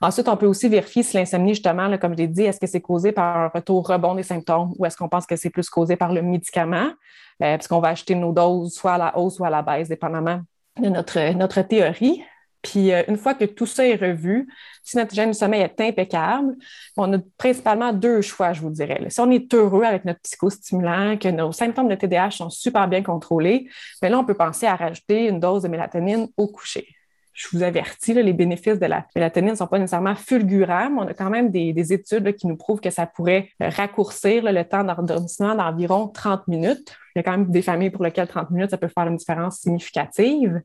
Ensuite, 0.00 0.28
on 0.28 0.36
peut 0.36 0.46
aussi 0.46 0.68
vérifier 0.68 1.02
si 1.02 1.16
l'insomnie, 1.16 1.54
justement, 1.54 1.96
comme 1.98 2.12
je 2.12 2.18
l'ai 2.18 2.28
dit, 2.28 2.42
est-ce 2.42 2.60
que 2.60 2.66
c'est 2.66 2.80
causé 2.80 3.12
par 3.12 3.36
un 3.36 3.48
retour 3.48 3.86
rebond 3.86 4.14
des 4.14 4.22
symptômes 4.22 4.72
ou 4.78 4.84
est-ce 4.84 4.96
qu'on 4.96 5.08
pense 5.08 5.26
que 5.26 5.36
c'est 5.36 5.50
plus 5.50 5.68
causé 5.70 5.96
par 5.96 6.12
le 6.12 6.22
médicament, 6.22 6.90
euh, 7.42 7.56
puisqu'on 7.56 7.80
va 7.80 7.88
acheter 7.88 8.14
nos 8.14 8.32
doses 8.32 8.74
soit 8.74 8.94
à 8.94 8.98
la 8.98 9.18
hausse 9.18 9.38
ou 9.38 9.44
à 9.44 9.50
la 9.50 9.62
baisse, 9.62 9.88
dépendamment 9.88 10.40
de 10.80 10.88
notre, 10.88 11.62
théorie. 11.62 12.22
Puis 12.62 12.92
euh, 12.92 13.02
une 13.08 13.16
fois 13.16 13.34
que 13.34 13.44
tout 13.44 13.64
ça 13.64 13.86
est 13.86 13.94
revu, 13.94 14.48
si 14.82 14.96
notre 14.96 15.12
hygiène 15.12 15.30
du 15.30 15.38
sommeil 15.38 15.62
est 15.62 15.80
impeccable, 15.80 16.56
on 16.96 17.12
a 17.14 17.18
principalement 17.38 17.92
deux 17.92 18.20
choix, 18.20 18.52
je 18.52 18.60
vous 18.60 18.70
dirais. 18.70 19.02
Si 19.08 19.20
on 19.20 19.30
est 19.30 19.52
heureux 19.54 19.84
avec 19.84 20.04
notre 20.04 20.20
psychostimulant, 20.20 21.16
que 21.16 21.28
nos 21.28 21.52
symptômes 21.52 21.88
de 21.88 21.94
TDAH 21.94 22.32
sont 22.32 22.50
super 22.50 22.88
bien 22.88 23.02
contrôlés, 23.02 23.68
bien 24.02 24.10
là, 24.10 24.18
on 24.18 24.24
peut 24.24 24.34
penser 24.34 24.66
à 24.66 24.74
rajouter 24.74 25.28
une 25.28 25.40
dose 25.40 25.62
de 25.62 25.68
mélatonine 25.68 26.28
au 26.36 26.48
coucher 26.48 26.95
je 27.36 27.48
vous 27.52 27.62
avertis, 27.62 28.14
les 28.14 28.32
bénéfices 28.32 28.78
de 28.78 28.86
la 28.86 29.06
mélatonine 29.14 29.50
ne 29.50 29.56
sont 29.56 29.66
pas 29.66 29.78
nécessairement 29.78 30.14
fulgurants, 30.14 30.88
mais 30.90 31.00
on 31.02 31.06
a 31.08 31.14
quand 31.14 31.28
même 31.28 31.50
des, 31.50 31.92
études 31.92 32.34
qui 32.34 32.46
nous 32.46 32.56
prouvent 32.56 32.80
que 32.80 32.90
ça 32.90 33.06
pourrait 33.06 33.50
euh, 33.62 33.68
raccourcir 33.68 34.42
le 34.42 34.64
temps 34.64 34.82
d'endormissement 34.82 35.54
d'environ 35.54 36.08
30 36.08 36.48
minutes. 36.48 36.96
Il 37.14 37.18
y 37.18 37.20
a 37.20 37.22
quand 37.22 37.32
même 37.32 37.50
des 37.50 37.60
familles 37.60 37.90
pour 37.90 38.02
lesquelles 38.04 38.26
30 38.26 38.50
minutes, 38.50 38.70
ça 38.70 38.78
peut 38.78 38.88
faire 38.88 39.06
une 39.06 39.16
différence 39.16 39.58
significative. 39.58 40.62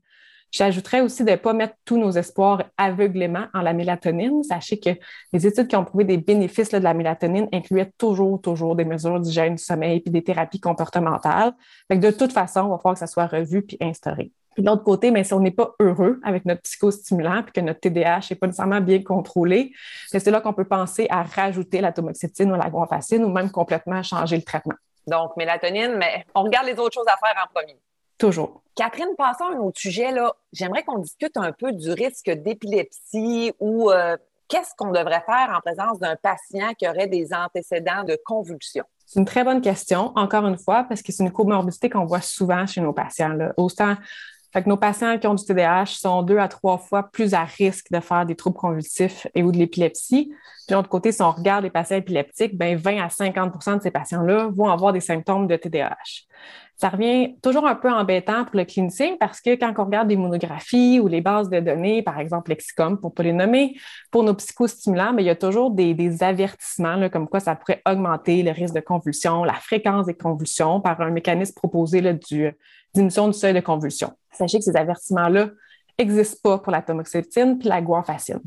J'ajouterais 0.51 1.01
aussi 1.01 1.23
de 1.25 1.31
ne 1.31 1.35
pas 1.35 1.53
mettre 1.53 1.75
tous 1.85 1.97
nos 1.97 2.11
espoirs 2.11 2.63
aveuglément 2.77 3.45
en 3.53 3.61
la 3.61 3.73
mélatonine. 3.73 4.43
Sachez 4.43 4.79
que 4.79 4.89
les 5.33 5.47
études 5.47 5.67
qui 5.67 5.75
ont 5.75 5.85
prouvé 5.85 6.05
des 6.05 6.17
bénéfices 6.17 6.69
de 6.69 6.77
la 6.77 6.93
mélatonine 6.93 7.47
incluaient 7.53 7.91
toujours, 7.97 8.41
toujours 8.41 8.75
des 8.75 8.85
mesures 8.85 9.19
d'hygiène 9.19 9.55
du 9.55 9.63
sommeil 9.63 9.99
puis 9.99 10.11
des 10.11 10.23
thérapies 10.23 10.59
comportementales. 10.59 11.53
de 11.89 12.11
toute 12.11 12.31
façon, 12.31 12.65
il 12.65 12.69
va 12.69 12.77
falloir 12.77 12.93
que 12.93 12.99
ça 12.99 13.07
soit 13.07 13.27
revu 13.27 13.61
puis 13.61 13.77
instauré. 13.81 14.31
Puis 14.53 14.63
de 14.63 14.69
l'autre 14.69 14.83
côté, 14.83 15.11
mais 15.11 15.23
si 15.23 15.33
on 15.33 15.39
n'est 15.39 15.51
pas 15.51 15.73
heureux 15.79 16.19
avec 16.23 16.45
notre 16.45 16.61
psychostimulant 16.61 17.43
puis 17.43 17.53
que 17.53 17.61
notre 17.61 17.79
TDAH 17.79 18.27
n'est 18.29 18.35
pas 18.35 18.47
nécessairement 18.47 18.81
bien 18.81 19.01
contrôlé, 19.01 19.73
c'est 20.07 20.25
là 20.27 20.41
qu'on 20.41 20.53
peut 20.53 20.65
penser 20.65 21.07
à 21.09 21.23
rajouter 21.23 21.79
la 21.79 21.93
tomoxétine 21.93 22.51
ou 22.51 22.55
la 22.55 22.69
guanfacine 22.69 23.23
ou 23.23 23.29
même 23.29 23.49
complètement 23.49 24.03
changer 24.03 24.35
le 24.35 24.43
traitement. 24.43 24.75
Donc, 25.07 25.35
mélatonine, 25.37 25.95
mais 25.97 26.25
on 26.35 26.43
regarde 26.43 26.67
les 26.67 26.77
autres 26.77 26.93
choses 26.93 27.07
à 27.07 27.17
faire 27.17 27.43
en 27.43 27.53
premier. 27.53 27.77
Toujours. 28.17 28.61
Catherine, 28.75 29.15
passons 29.17 29.45
à 29.45 29.55
un 29.55 29.59
autre 29.59 29.79
sujet. 29.79 30.11
Là. 30.11 30.33
J'aimerais 30.53 30.83
qu'on 30.83 30.99
discute 30.99 31.37
un 31.37 31.51
peu 31.51 31.71
du 31.71 31.91
risque 31.91 32.29
d'épilepsie 32.29 33.53
ou 33.59 33.89
euh, 33.89 34.15
qu'est-ce 34.47 34.75
qu'on 34.77 34.91
devrait 34.91 35.23
faire 35.25 35.53
en 35.55 35.59
présence 35.59 35.97
d'un 35.99 36.15
patient 36.15 36.73
qui 36.77 36.87
aurait 36.87 37.07
des 37.07 37.33
antécédents 37.33 38.03
de 38.03 38.19
convulsions. 38.23 38.85
C'est 39.07 39.19
une 39.19 39.25
très 39.25 39.43
bonne 39.43 39.61
question, 39.61 40.11
encore 40.15 40.45
une 40.45 40.57
fois, 40.57 40.83
parce 40.83 41.01
que 41.01 41.11
c'est 41.11 41.23
une 41.23 41.31
comorbidité 41.31 41.89
qu'on 41.89 42.05
voit 42.05 42.21
souvent 42.21 42.65
chez 42.67 42.79
nos 42.79 42.93
patients. 42.93 43.33
Là. 43.33 43.53
Autant 43.57 43.95
fait 44.53 44.63
que 44.63 44.69
nos 44.69 44.77
patients 44.77 45.17
qui 45.17 45.27
ont 45.27 45.33
du 45.33 45.45
TDAH 45.45 45.85
sont 45.85 46.23
deux 46.23 46.37
à 46.37 46.47
trois 46.49 46.77
fois 46.77 47.03
plus 47.03 47.33
à 47.33 47.43
risque 47.43 47.87
de 47.91 47.99
faire 48.01 48.25
des 48.25 48.35
troubles 48.35 48.57
convulsifs 48.57 49.27
et 49.33 49.43
ou 49.43 49.51
de 49.51 49.57
l'épilepsie. 49.57 50.33
Puis 50.67 50.75
l'autre 50.75 50.89
côté, 50.89 51.11
si 51.11 51.21
on 51.21 51.31
regarde 51.31 51.63
les 51.63 51.69
patients 51.69 51.97
épileptiques, 51.97 52.57
ben 52.57 52.77
20 52.77 53.01
à 53.01 53.07
50% 53.07 53.77
de 53.77 53.81
ces 53.81 53.91
patients-là 53.91 54.49
vont 54.53 54.69
avoir 54.69 54.91
des 54.91 54.99
symptômes 54.99 55.47
de 55.47 55.55
TDAH. 55.55 56.25
Ça 56.75 56.89
revient 56.89 57.35
toujours 57.43 57.67
un 57.67 57.75
peu 57.75 57.91
embêtant 57.91 58.43
pour 58.43 58.57
le 58.57 58.65
clinicien 58.65 59.15
parce 59.19 59.39
que 59.39 59.51
quand 59.51 59.71
on 59.77 59.85
regarde 59.85 60.07
des 60.07 60.15
monographies 60.17 60.99
ou 60.99 61.07
les 61.07 61.21
bases 61.21 61.47
de 61.47 61.59
données, 61.59 62.01
par 62.01 62.19
exemple 62.19 62.49
Lexicom, 62.49 62.99
pour 62.99 63.11
ne 63.11 63.15
pas 63.15 63.23
les 63.23 63.33
nommer, 63.33 63.75
pour 64.09 64.23
nos 64.23 64.33
psychostimulants, 64.33 65.13
mais 65.13 65.21
il 65.21 65.27
y 65.27 65.29
a 65.29 65.35
toujours 65.35 65.69
des, 65.69 66.23
avertissements 66.23 67.09
comme 67.09 67.27
quoi 67.27 67.39
ça 67.39 67.55
pourrait 67.55 67.83
augmenter 67.87 68.41
le 68.41 68.49
risque 68.49 68.73
de 68.73 68.79
convulsion, 68.79 69.43
la 69.43 69.53
fréquence 69.53 70.07
des 70.07 70.15
convulsions 70.15 70.81
par 70.81 70.99
un 71.01 71.11
mécanisme 71.11 71.53
proposé 71.53 72.01
là, 72.01 72.13
du, 72.13 72.51
diminution 72.93 73.27
du 73.27 73.33
seuil 73.33 73.53
de 73.53 73.59
convulsion. 73.59 74.13
Sachez 74.31 74.59
que 74.59 74.63
ces 74.63 74.75
avertissements-là 74.75 75.49
n'existent 75.99 76.39
pas 76.43 76.57
pour 76.59 76.71
la 76.71 76.81
tamoxétine 76.81 77.57
puis 77.59 77.69
la 77.69 77.81
guanfacine. 77.81 78.41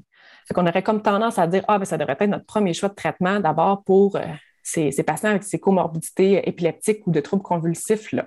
Fait 0.47 0.55
qu'on 0.55 0.67
aurait 0.67 0.83
comme 0.83 1.03
tendance 1.03 1.39
à 1.39 1.47
dire, 1.47 1.65
ah, 1.69 1.79
ben, 1.79 1.85
ça 1.85 1.97
devrait 1.97 2.17
être 2.19 2.31
notre 2.31 2.47
premier 2.47 2.75
choix 2.75 2.89
de 2.89 2.95
traitement 2.95 3.41
d'abord 3.41 3.83
pour 3.85 4.17
euh, 4.17 4.21
ces, 4.63 4.91
patients 5.03 5.31
avec 5.31 5.43
ces 5.43 5.59
comorbidités 5.59 6.47
épileptiques 6.49 7.07
ou 7.07 7.11
de 7.11 7.21
troubles 7.21 7.43
convulsifs. 7.43 8.13
Là. 8.13 8.27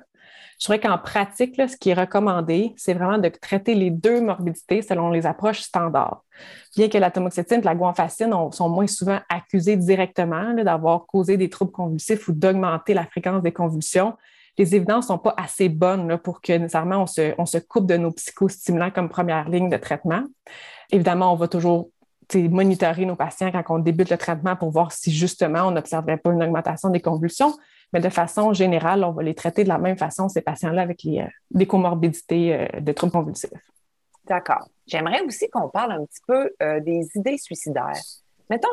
Je 0.60 0.66
dirais 0.66 0.80
qu'en 0.80 0.98
pratique, 0.98 1.56
ce 1.56 1.78
qui 1.78 1.92
est 1.92 1.94
recommandé, 1.94 2.74
c'est 2.78 2.96
vraiment 2.96 3.20
de 3.20 3.30
traiter 3.30 3.76
les 3.76 3.92
deux 3.92 4.22
morbidités 4.22 4.82
selon 4.82 5.12
les 5.12 5.28
approches 5.28 5.62
standards. 5.62 6.24
Bien 6.76 6.90
que 6.90 6.98
la 6.98 7.12
tamoxétine 7.12 7.60
et 7.60 7.64
la 7.64 7.76
guanfacine 7.76 8.34
sont 8.52 8.70
moins 8.70 8.88
souvent 8.88 9.20
accusées 9.30 9.76
directement 9.76 10.56
d'avoir 10.56 11.06
causé 11.06 11.38
des 11.38 11.50
troubles 11.50 11.72
convulsifs 11.72 12.28
ou 12.28 12.34
d'augmenter 12.34 12.96
la 12.96 13.06
fréquence 13.06 13.44
des 13.44 13.52
convulsions, 13.52 14.16
les 14.58 14.76
évidences 14.76 15.06
ne 15.06 15.08
sont 15.16 15.18
pas 15.18 15.36
assez 15.38 15.70
bonnes 15.70 16.18
pour 16.18 16.42
que 16.42 16.54
nécessairement 16.54 17.04
on 17.04 17.06
se, 17.06 17.34
on 17.38 17.46
se 17.46 17.58
coupe 17.58 17.86
de 17.86 17.98
nos 17.98 18.12
psychostimulants 18.12 18.92
comme 18.92 19.10
première 19.10 19.50
ligne 19.50 19.70
de 19.70 19.78
traitement. 19.78 20.24
Évidemment, 20.92 21.34
on 21.34 21.36
va 21.36 21.48
toujours 21.48 21.90
monitorer 22.36 23.06
nos 23.06 23.16
patients 23.16 23.52
quand 23.52 23.64
on 23.70 23.80
débute 23.80 24.10
le 24.10 24.18
traitement 24.18 24.56
pour 24.56 24.72
voir 24.72 24.92
si 24.92 25.12
justement 25.12 25.68
on 25.68 25.72
n'observerait 25.72 26.18
pas 26.18 26.32
une 26.32 26.44
augmentation 26.44 26.90
des 26.90 27.00
convulsions. 27.00 27.54
Mais 27.94 28.02
de 28.02 28.10
façon 28.10 28.52
générale, 28.52 29.04
on 29.06 29.12
va 29.12 29.24
les 29.24 29.34
traiter 29.34 29.64
de 29.64 29.70
la 29.70 29.78
même 29.78 29.98
façon, 29.98 30.28
ces 30.28 30.42
patients-là, 30.42 30.82
avec 30.82 31.04
les, 31.04 31.22
euh, 31.22 31.66
comorbidités 31.66 32.54
euh, 32.54 32.80
de 32.82 32.92
troubles 32.92 33.14
convulsifs. 33.14 33.52
D'accord. 34.26 34.68
J'aimerais 34.86 35.22
aussi 35.22 35.50
qu'on 35.50 35.70
parle 35.70 35.94
un 35.94 36.06
petit 36.06 36.20
peu 36.28 36.52
euh, 36.62 36.82
des 36.82 37.08
idées 37.16 37.38
suicidaires. 37.38 37.94
Mettons, 38.50 38.68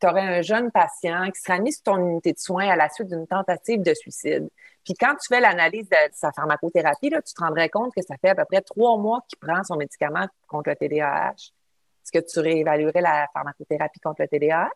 tu 0.00 0.06
aurais 0.06 0.38
un 0.38 0.42
jeune 0.42 0.70
patient 0.70 1.30
qui 1.30 1.40
sera 1.40 1.58
mis 1.58 1.72
sur 1.72 1.82
ton 1.84 1.96
unité 1.96 2.32
de 2.32 2.38
soins 2.38 2.68
à 2.68 2.76
la 2.76 2.88
suite 2.90 3.08
d'une 3.08 3.26
tentative 3.26 3.82
de 3.82 3.94
suicide. 3.94 4.48
Puis 4.84 4.94
quand 4.94 5.14
tu 5.16 5.28
fais 5.28 5.40
l'analyse 5.40 5.88
de 5.88 5.96
sa 6.12 6.30
pharmacothérapie, 6.32 7.10
là, 7.10 7.22
tu 7.22 7.32
te 7.32 7.40
rendrais 7.42 7.68
compte 7.68 7.94
que 7.94 8.02
ça 8.02 8.16
fait 8.20 8.30
à 8.30 8.34
peu 8.34 8.44
près 8.44 8.60
trois 8.60 8.98
mois 8.98 9.20
qu'il 9.28 9.38
prend 9.38 9.62
son 9.64 9.76
médicament 9.76 10.26
contre 10.46 10.70
le 10.70 10.76
TDAH. 10.76 11.32
Est-ce 11.32 12.12
que 12.12 12.24
tu 12.24 12.40
réévaluerais 12.40 13.00
la 13.00 13.28
pharmacothérapie 13.32 14.00
contre 14.00 14.22
le 14.22 14.28
TDAH? 14.28 14.70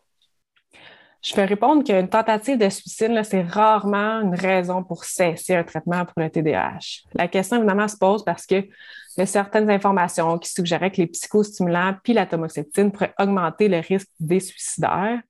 Je 1.23 1.33
vais 1.35 1.45
répondre 1.45 1.85
qu'une 1.85 2.09
tentative 2.09 2.57
de 2.57 2.67
suicide, 2.67 3.17
c'est 3.23 3.43
rarement 3.43 4.21
une 4.21 4.35
raison 4.35 4.83
pour 4.83 5.05
cesser 5.05 5.55
un 5.55 5.63
traitement 5.63 6.03
pour 6.03 6.21
le 6.21 6.29
TDAH. 6.29 7.07
La 7.13 7.29
question, 7.29 7.57
évidemment, 7.57 7.87
se 7.87 7.95
pose 7.95 8.25
parce 8.25 8.45
que 8.45 8.55
y 8.55 9.21
a 9.21 9.25
certaines 9.25 9.69
informations 9.69 10.37
qui 10.37 10.49
suggéraient 10.49 10.91
que 10.91 10.97
les 10.97 11.07
psychostimulants 11.07 11.95
puis 12.03 12.11
la 12.11 12.25
tamoxétine 12.25 12.91
pourraient 12.91 13.13
augmenter 13.17 13.69
le 13.69 13.77
risque 13.79 14.09
des 14.19 14.41
suicidaires. 14.41 15.21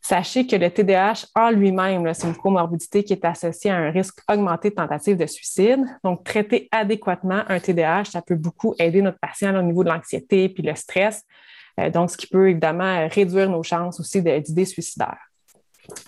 Sachez 0.00 0.46
que 0.46 0.54
le 0.54 0.70
TDAH 0.70 1.26
en 1.34 1.50
lui-même, 1.50 2.12
c'est 2.14 2.28
une 2.28 2.36
comorbidité 2.36 3.02
qui 3.02 3.14
est 3.14 3.24
associée 3.24 3.72
à 3.72 3.76
un 3.76 3.90
risque 3.90 4.20
augmenté 4.30 4.70
de 4.70 4.74
tentative 4.74 5.16
de 5.16 5.26
suicide. 5.26 5.80
Donc, 6.04 6.22
traiter 6.22 6.68
adéquatement 6.70 7.42
un 7.48 7.58
TDAH, 7.58 8.04
ça 8.04 8.22
peut 8.22 8.34
beaucoup 8.36 8.74
aider 8.78 9.02
notre 9.02 9.18
patient 9.18 9.58
au 9.58 9.62
niveau 9.62 9.82
de 9.82 9.88
l'anxiété 9.88 10.48
puis 10.50 10.62
le 10.62 10.74
stress. 10.76 11.24
Euh, 11.80 11.90
donc, 11.90 12.10
ce 12.10 12.16
qui 12.16 12.26
peut 12.26 12.50
évidemment 12.50 13.08
réduire 13.08 13.48
nos 13.48 13.62
chances 13.62 14.00
aussi 14.00 14.22
d'idées 14.22 14.64
suicidaires. 14.64 15.30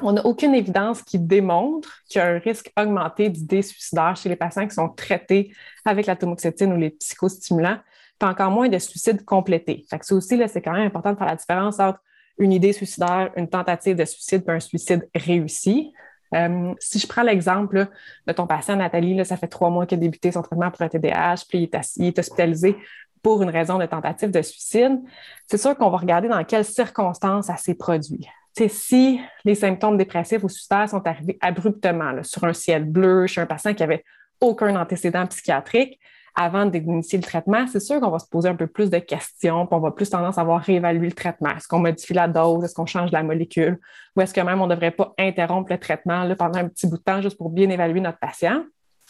On 0.00 0.12
n'a 0.12 0.24
aucune 0.24 0.55
évidence 0.55 1.02
qui 1.02 1.18
démontre 1.18 2.02
qu'il 2.09 2.18
y 2.20 2.22
a 2.22 2.29
un 2.29 2.38
risque 2.38 2.72
augmenté 2.79 3.29
d'idées 3.29 3.62
suicidaires 3.62 4.16
chez 4.16 4.29
les 4.29 4.37
patients 4.37 4.66
qui 4.66 4.74
sont 4.74 4.88
traités 4.88 5.52
avec 5.85 6.07
la 6.07 6.16
tamoxétine 6.16 6.72
ou 6.72 6.76
les 6.76 6.90
psychostimulants, 6.90 7.79
puis 8.18 8.29
encore 8.29 8.50
moins 8.50 8.68
de 8.68 8.79
suicides 8.79 9.24
complétés. 9.24 9.85
Fait 9.90 10.02
ça 10.02 10.14
aussi, 10.14 10.40
c'est 10.48 10.62
quand 10.62 10.72
même 10.72 10.87
important 10.87 11.12
de 11.12 11.18
faire 11.18 11.26
la 11.26 11.37
différence 11.37 11.79
entre 11.79 12.00
une 12.38 12.52
idée 12.52 12.72
suicidaire, 12.72 13.31
une 13.37 13.48
tentative 13.48 13.96
de 13.96 14.05
suicide, 14.05 14.44
puis 14.44 14.57
un 14.57 14.61
suicide 14.61 15.09
réussi. 15.14 15.92
Euh, 16.35 16.74
si 16.81 16.98
je 16.98 17.07
prends 17.07 17.22
l'exemple 17.22 17.87
de 18.26 18.33
ton 18.33 18.46
patient 18.46 18.76
Nathalie, 18.76 19.24
ça 19.24 19.37
fait 19.37 19.46
trois 19.46 19.70
mois 19.70 19.87
qu'il 19.87 19.98
a 19.98 20.00
débuté 20.00 20.33
son 20.33 20.42
traitement 20.42 20.70
pour 20.70 20.83
un 20.83 20.88
TDAH, 20.88 21.44
puis 21.48 21.59
il 21.59 21.62
est, 21.64 21.96
il 21.96 22.07
est 22.07 22.18
hospitalisé 22.18 22.76
pour 23.22 23.42
une 23.42 23.50
raison 23.50 23.79
de 23.79 23.87
tentative 23.87 24.31
de 24.31 24.42
suicide, 24.42 25.00
c'est 25.46 25.59
sûr 25.59 25.76
qu'on 25.76 25.90
va 25.90 25.98
regarder 25.98 26.29
dans 26.29 26.42
quelles 26.44 26.64
circonstances 26.64 27.46
ça 27.46 27.57
s'est 27.57 27.74
produit. 27.74 28.26
Si 28.68 29.20
les 29.44 29.55
symptômes 29.55 29.98
dépressifs 29.98 30.42
ou 30.42 30.48
suicidaires 30.48 30.88
sont 30.88 31.07
arrivés 31.07 31.37
abruptement 31.40 32.12
sur 32.22 32.44
un 32.44 32.55
ciel 32.55 32.85
bleu 32.85 33.26
chez 33.26 33.40
un 33.40 33.46
patient 33.46 33.74
qui 33.74 33.83
avait 33.83 34.02
aucun 34.40 34.74
antécédent 34.76 35.26
psychiatrique, 35.26 36.00
avant 36.38 36.66
d'initier 36.66 37.18
le 37.18 37.24
traitement, 37.24 37.66
c'est 37.66 37.81
sûr 37.81 37.98
qu'on 37.98 38.11
va 38.11 38.18
se 38.18 38.29
poser 38.29 38.48
un 38.50 38.55
peu 38.55 38.66
plus 38.66 38.90
de 38.90 38.98
questions, 38.98 39.66
puis 39.66 39.74
on 39.74 39.81
va 39.81 39.90
plus 39.90 40.11
tendance 40.11 40.37
à 40.37 40.42
avoir 40.42 40.61
réévalué 40.61 41.07
le 41.07 41.14
traitement. 41.14 41.50
Est-ce 41.50 41.66
qu'on 41.66 41.79
modifie 41.79 42.12
la 42.12 42.29
dose? 42.29 42.62
Est-ce 42.64 42.74
qu'on 42.74 42.87
change 42.87 43.11
la 43.11 43.22
molécule? 43.22 43.79
Ou 44.14 44.20
est-ce 44.20 44.35
que 44.35 44.42
même 44.42 44.61
on 44.61 44.66
ne 44.66 44.74
devrait 44.74 44.90
pas 44.90 45.14
interrompre 45.18 45.72
le 45.72 45.79
traitement 45.79 46.29
pendant 46.37 46.59
un 46.59 46.68
petit 46.68 46.87
bout 46.87 46.98
de 46.98 47.02
temps 47.02 47.22
juste 47.22 47.38
pour 47.38 47.48
bien 47.48 47.70
évaluer 47.70 48.00
notre 48.00 48.18
patient? 48.18 48.64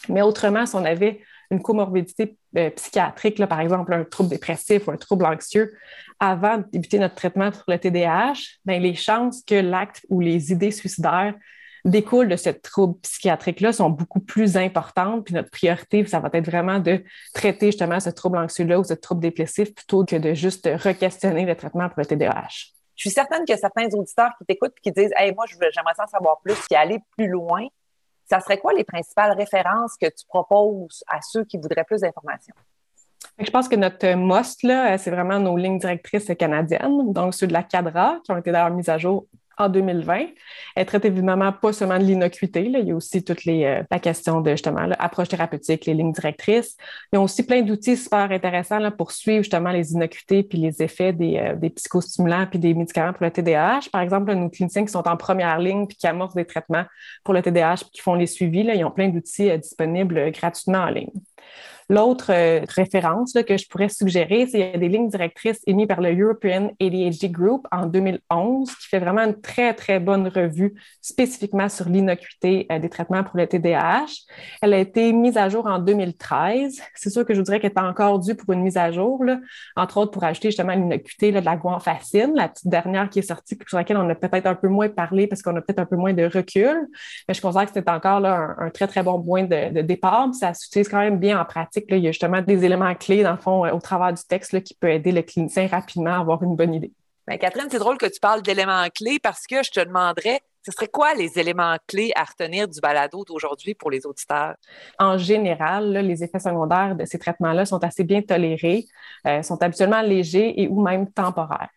Mais 0.07 0.21
autrement, 0.21 0.65
si 0.65 0.75
on 0.75 0.85
avait 0.85 1.19
une 1.51 1.61
comorbidité 1.61 2.37
euh, 2.57 2.69
psychiatrique, 2.71 3.39
là, 3.39 3.47
par 3.47 3.59
exemple 3.59 3.93
un 3.93 4.03
trouble 4.03 4.29
dépressif 4.29 4.87
ou 4.87 4.91
un 4.91 4.97
trouble 4.97 5.25
anxieux, 5.25 5.73
avant 6.19 6.57
de 6.57 6.65
débuter 6.71 6.99
notre 6.99 7.15
traitement 7.15 7.51
pour 7.51 7.63
le 7.67 7.77
TDAH, 7.77 8.33
bien, 8.65 8.79
les 8.79 8.95
chances 8.95 9.43
que 9.43 9.55
l'acte 9.55 10.05
ou 10.09 10.19
les 10.19 10.51
idées 10.51 10.71
suicidaires 10.71 11.35
découlent 11.85 12.27
de 12.27 12.35
ce 12.35 12.49
trouble 12.49 12.99
psychiatrique-là 12.99 13.71
sont 13.71 13.89
beaucoup 13.89 14.19
plus 14.19 14.57
importantes. 14.57 15.25
Puis 15.25 15.33
notre 15.33 15.49
priorité, 15.49 16.05
ça 16.05 16.19
va 16.19 16.29
être 16.33 16.45
vraiment 16.45 16.79
de 16.79 17.03
traiter 17.33 17.67
justement 17.67 17.99
ce 17.99 18.09
trouble 18.09 18.37
anxieux-là 18.37 18.79
ou 18.79 18.83
ce 18.83 18.93
trouble 18.93 19.21
dépressif 19.21 19.73
plutôt 19.73 20.03
que 20.05 20.15
de 20.15 20.33
juste 20.33 20.67
re-questionner 20.67 21.45
le 21.45 21.55
traitement 21.55 21.87
pour 21.89 21.99
le 21.99 22.05
TDAH. 22.05 22.73
Je 22.95 23.01
suis 23.01 23.11
certaine 23.11 23.45
que 23.45 23.55
certains 23.55 23.87
auditeurs 23.93 24.31
qui 24.37 24.45
t'écoutent 24.45 24.73
et 24.77 24.81
qui 24.81 24.91
disent 24.91 25.13
Hey, 25.15 25.33
moi, 25.33 25.45
j'aimerais 25.47 25.93
en 25.99 26.07
savoir 26.07 26.39
plus 26.43 26.57
et 26.71 26.75
aller 26.75 26.99
plus 27.15 27.27
loin. 27.27 27.67
Ça 28.29 28.39
serait 28.39 28.57
quoi 28.57 28.73
les 28.73 28.83
principales 28.83 29.31
références 29.37 29.95
que 29.99 30.07
tu 30.07 30.25
proposes 30.27 31.03
à 31.07 31.19
ceux 31.21 31.45
qui 31.45 31.57
voudraient 31.57 31.85
plus 31.85 32.01
d'informations? 32.01 32.55
Je 33.39 33.49
pense 33.49 33.69
que 33.69 33.75
notre 33.75 34.13
MOST, 34.15 34.97
c'est 34.97 35.11
vraiment 35.11 35.39
nos 35.39 35.55
lignes 35.55 35.79
directrices 35.79 36.31
canadiennes, 36.37 37.13
donc 37.13 37.33
ceux 37.33 37.47
de 37.47 37.53
la 37.53 37.63
CADRA, 37.63 38.19
qui 38.23 38.31
ont 38.31 38.37
été 38.37 38.51
d'ailleurs 38.51 38.71
mises 38.71 38.89
à 38.89 38.97
jour 38.97 39.27
en 39.57 39.69
2020. 39.69 40.27
Elle 40.75 40.85
traite 40.85 41.05
évidemment 41.05 41.51
pas 41.51 41.73
seulement 41.73 41.97
de 41.97 42.03
l'innocuité, 42.03 42.65
il 42.65 42.87
y 42.87 42.91
a 42.91 42.95
aussi 42.95 43.23
toute 43.23 43.45
euh, 43.47 43.83
la 43.89 43.99
question 43.99 44.41
de 44.41 44.51
justement 44.51 44.85
l'approche 44.85 45.29
thérapeutique, 45.29 45.85
les 45.85 45.93
lignes 45.93 46.11
directrices. 46.11 46.77
Il 47.11 47.15
y 47.15 47.19
a 47.19 47.21
aussi 47.21 47.45
plein 47.45 47.61
d'outils 47.61 47.97
super 47.97 48.31
intéressants 48.31 48.91
pour 48.91 49.11
suivre 49.11 49.43
justement 49.43 49.71
les 49.71 49.91
innocuités 49.93 50.43
puis 50.43 50.57
les 50.57 50.81
effets 50.81 51.13
des, 51.13 51.37
euh, 51.37 51.69
psychostimulants 51.69 52.45
puis 52.47 52.59
des 52.59 52.73
médicaments 52.73 53.13
pour 53.13 53.25
le 53.25 53.31
TDAH. 53.31 53.89
Par 53.91 54.01
exemple, 54.01 54.33
nos 54.33 54.49
cliniciens 54.49 54.85
qui 54.85 54.91
sont 54.91 55.07
en 55.07 55.17
première 55.17 55.59
ligne 55.59 55.87
puis 55.87 55.97
qui 55.97 56.07
amorcent 56.07 56.35
des 56.35 56.45
traitements 56.45 56.85
pour 57.23 57.33
le 57.33 57.41
TDAH 57.41 57.77
puis 57.77 57.91
qui 57.93 58.01
font 58.01 58.15
les 58.15 58.27
suivis, 58.27 58.63
là, 58.63 58.75
ils 58.75 58.85
ont 58.85 58.91
plein 58.91 59.09
d'outils 59.09 59.49
euh, 59.49 59.57
disponibles 59.57 60.31
gratuitement 60.31 60.79
en 60.79 60.89
ligne. 60.89 61.11
L'autre 61.89 62.33
euh, 62.33 62.65
référence 62.67 63.31
que 63.47 63.55
je 63.55 63.65
pourrais 63.69 63.87
suggérer, 63.87 64.45
c'est 64.45 64.57
qu'il 64.57 64.59
y 64.59 64.75
a 64.75 64.77
des 64.77 64.89
lignes 64.89 65.07
directrices 65.07 65.61
émises 65.67 65.87
par 65.87 66.01
le 66.01 66.13
European 66.13 66.71
ADHD 66.81 67.31
Group 67.31 67.65
en 67.71 67.85
2011 67.85 68.69
qui 68.75 68.87
fait 68.89 68.99
vraiment 68.99 69.21
une 69.21 69.39
très, 69.39 69.73
très 69.73 70.01
bonne 70.01 70.27
revue 70.27 70.73
spécifiquement 71.01 71.69
sur 71.69 71.87
l'innocuité 71.87 72.67
euh, 72.73 72.79
des 72.79 72.89
traitements 72.89 73.23
pour 73.23 73.37
le 73.37 73.47
TDAH. 73.47 74.05
Elle 74.61 74.73
a 74.73 74.79
été 74.79 75.13
mise 75.13 75.37
à 75.37 75.47
jour 75.47 75.65
en 75.65 75.79
2013. 75.79 76.81
C'est 76.93 77.09
sûr 77.09 77.25
que 77.25 77.33
je 77.33 77.39
vous 77.39 77.45
dirais 77.45 77.61
qu'elle 77.61 77.71
est 77.71 77.79
encore 77.79 78.19
due 78.19 78.35
pour 78.35 78.51
une 78.53 78.63
mise 78.63 78.75
à 78.75 78.91
jour, 78.91 79.23
entre 79.77 79.97
autres 79.97 80.11
pour 80.11 80.25
ajouter 80.25 80.49
justement 80.49 80.73
l'innocuité 80.73 81.31
de 81.31 81.39
la 81.39 81.55
guanfacine, 81.55 82.33
la 82.35 82.49
petite 82.49 82.67
dernière 82.67 83.09
qui 83.09 83.19
est 83.19 83.21
sortie, 83.21 83.57
sur 83.65 83.77
laquelle 83.77 83.97
on 83.97 84.09
a 84.09 84.15
peut-être 84.15 84.45
un 84.45 84.55
peu 84.55 84.67
moins 84.67 84.89
parlé 84.89 85.27
parce 85.27 85.41
qu'on 85.41 85.55
a 85.55 85.61
peut-être 85.61 85.79
un 85.79 85.85
peu 85.85 85.95
moins 85.95 86.13
de 86.13 86.25
recul. 86.25 86.89
Mais 87.29 87.33
je 87.33 87.41
considère 87.41 87.65
que 87.67 87.71
c'est 87.73 87.89
encore 87.89 88.19
là, 88.19 88.55
un, 88.57 88.69
très, 88.71 88.87
très 88.87 89.03
bon 89.03 89.21
point 89.23 89.43
de, 89.43 89.73
de 89.73 89.81
départ. 89.81 90.33
ça 90.33 90.53
s'utilise 90.53 90.89
quand 90.89 90.99
même 90.99 91.17
bien 91.17 91.39
en 91.39 91.45
pratique 91.45 91.76
il 91.89 91.99
y 91.99 92.07
a 92.07 92.11
justement 92.11 92.41
des 92.41 92.65
éléments 92.65 92.93
clés, 92.95 93.23
dans 93.23 93.31
le 93.31 93.37
fond, 93.37 93.65
euh, 93.65 93.71
au 93.71 93.79
travers 93.79 94.13
du 94.13 94.23
texte 94.23 94.63
qui 94.63 94.73
peut 94.73 94.89
aider 94.89 95.11
le 95.11 95.21
clinicien 95.21 95.67
rapidement 95.67 96.11
à 96.11 96.19
avoir 96.19 96.41
une 96.43 96.55
bonne 96.55 96.73
idée. 96.73 96.93
Bien, 97.27 97.37
Catherine, 97.37 97.67
c'est 97.69 97.79
drôle 97.79 97.97
que 97.97 98.05
tu 98.05 98.19
parles 98.19 98.41
d'éléments 98.41 98.87
clés 98.95 99.19
parce 99.21 99.45
que 99.47 99.61
je 99.63 99.71
te 99.71 99.79
demanderais, 99.79 100.39
ce 100.65 100.71
serait 100.71 100.87
quoi 100.87 101.13
les 101.13 101.37
éléments 101.37 101.75
clés 101.87 102.11
à 102.15 102.23
retenir 102.23 102.67
du 102.67 102.79
balado 102.79 103.23
d'aujourd'hui 103.25 103.73
pour 103.73 103.91
les 103.91 104.05
auditeurs? 104.05 104.55
En 104.97 105.17
général, 105.17 105.91
les 105.91 106.23
effets 106.23 106.39
secondaires 106.39 106.95
de 106.95 107.05
ces 107.05 107.19
traitements-là 107.19 107.65
sont 107.65 107.83
assez 107.83 108.03
bien 108.03 108.21
tolérés, 108.21 108.85
euh, 109.25 109.41
sont 109.43 109.61
habituellement 109.61 110.01
légers 110.01 110.61
et 110.61 110.67
ou 110.67 110.81
même 110.81 111.11
temporaires 111.11 111.69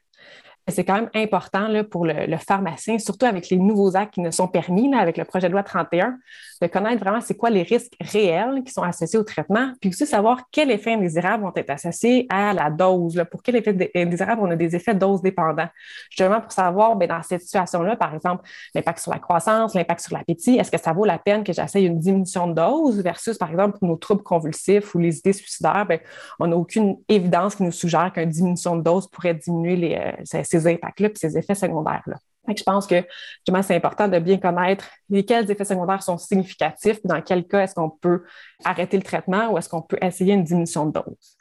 c'est 0.69 0.85
quand 0.85 0.95
même 0.95 1.11
important 1.15 1.69
là, 1.69 1.85
pour 1.85 2.07
le, 2.07 2.37
pharmacien, 2.37 2.99
surtout 2.99 3.27
avec 3.27 3.49
les 3.51 3.57
nouveaux 3.57 3.97
actes 3.97 4.15
qui 4.15 4.21
ne 4.21 4.31
sont 4.31 4.49
permis, 4.49 4.91
là, 4.91 4.99
avec 4.99 5.17
le 5.17 5.25
projet 5.25 5.49
de 5.49 5.53
loi 5.53 5.63
31, 5.63 6.19
de 6.63 6.67
connaître 6.67 7.01
vraiment 7.01 7.21
c'est 7.21 7.37
quoi 7.37 7.51
les 7.51 7.63
risques 7.63 7.95
réels 8.01 8.63
qui 8.65 8.73
sont 8.73 8.83
associés 8.83 9.19
au 9.19 9.25
traitement, 9.25 9.73
puis 9.81 9.91
aussi 9.91 10.07
savoir 10.07 10.43
quels 10.53 10.71
effets 10.71 10.93
indésirables 10.93 11.43
vont 11.43 11.53
être 11.57 11.71
associés 11.71 12.27
à 12.29 12.53
la 12.53 12.71
dose. 12.71 13.17
Là, 13.17 13.25
pour 13.25 13.43
quels 13.43 13.57
effets 13.57 13.91
indésirables 13.95 14.43
on 14.43 14.51
a 14.51 14.57
des 14.57 14.77
effets 14.77 14.95
dose 14.95 15.23
dépendants. 15.23 15.69
Justement, 16.11 16.41
pour 16.41 16.53
savoir, 16.53 16.97
bien, 16.97 17.09
dans 17.09 17.23
cette 17.23 17.43
situation-là, 17.43 17.97
par 17.97 18.15
exemple, 18.15 18.45
l'impact 18.75 18.99
sur 18.99 19.13
la 19.13 19.19
croissance, 19.19 19.75
l'impact 19.75 20.01
sur 20.01 20.17
l'appétit, 20.17 20.57
est-ce 20.57 20.71
que 20.71 20.79
ça 20.79 20.93
vaut 20.93 21.05
la 21.05 21.19
peine 21.19 21.45
que 21.45 21.53
j'essaye 21.53 21.87
une 21.87 21.99
diminution 21.99 22.47
de 22.47 22.55
dose 22.55 23.01
versus, 23.03 23.39
par 23.39 23.51
exemple, 23.51 23.79
nos 23.83 23.97
troubles 23.97 24.23
convulsifs 24.23 24.95
ou 24.95 24.99
les 24.99 25.19
idées 25.19 25.33
suicidaires, 25.33 25.87
bien, 25.87 25.99
on 26.39 26.49
n'a 26.49 26.57
aucune 26.57 26.97
évidence 27.09 27.57
qui 27.57 27.63
nous 27.63 27.73
suggère 27.73 28.13
qu'une 28.13 28.29
diminution 28.29 28.77
de 28.77 28.83
dose 28.83 29.09
pourrait 29.09 29.35
diminuer 29.35 29.77
les, 29.77 29.95
euh, 29.95 30.13
ces 30.25 30.60
impacts-là 30.67 31.09
et 31.09 31.13
ces 31.15 31.39
effets 31.39 31.55
secondaires-là. 31.55 32.17
Je 32.57 32.63
pense 32.63 32.87
que 32.87 33.05
justement, 33.39 33.63
c'est 33.63 33.77
important 33.77 34.09
de 34.09 34.19
bien 34.19 34.39
connaître 34.39 34.89
lesquels 35.09 35.51
effets 35.51 35.65
secondaires 35.65 36.03
sont 36.03 36.19
significatifs, 36.19 36.99
dans 37.05 37.21
quel 37.21 37.47
cas 37.47 37.61
est-ce 37.61 37.75
qu'on 37.75 37.91
peut 37.91 38.25
arrêter 38.65 38.97
le 38.97 39.03
traitement 39.03 39.53
ou 39.53 39.59
est-ce 39.59 39.69
qu'on 39.69 39.83
peut 39.83 39.99
essayer 40.01 40.35
une 40.35 40.45
diminution 40.45 40.87
de 40.87 40.93
dose. 40.93 41.37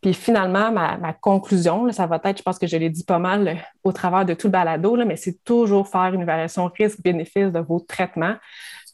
Puis 0.00 0.12
finalement, 0.12 0.70
ma, 0.70 1.12
conclusion, 1.14 1.90
ça 1.90 2.06
va 2.06 2.20
être, 2.24 2.38
je 2.38 2.42
pense 2.42 2.58
que 2.58 2.66
je 2.66 2.76
l'ai 2.76 2.90
dit 2.90 3.04
pas 3.04 3.18
mal 3.18 3.48
euh, 3.48 3.54
au 3.84 3.92
travers 3.92 4.24
de 4.24 4.34
tout 4.34 4.48
le 4.48 4.52
balado, 4.52 4.96
mais 5.04 5.16
c'est 5.16 5.42
toujours 5.44 5.88
faire 5.88 6.12
une 6.12 6.22
évaluation 6.22 6.70
risque-bénéfice 6.78 7.50
de 7.50 7.60
vos 7.60 7.80
traitements 7.80 8.36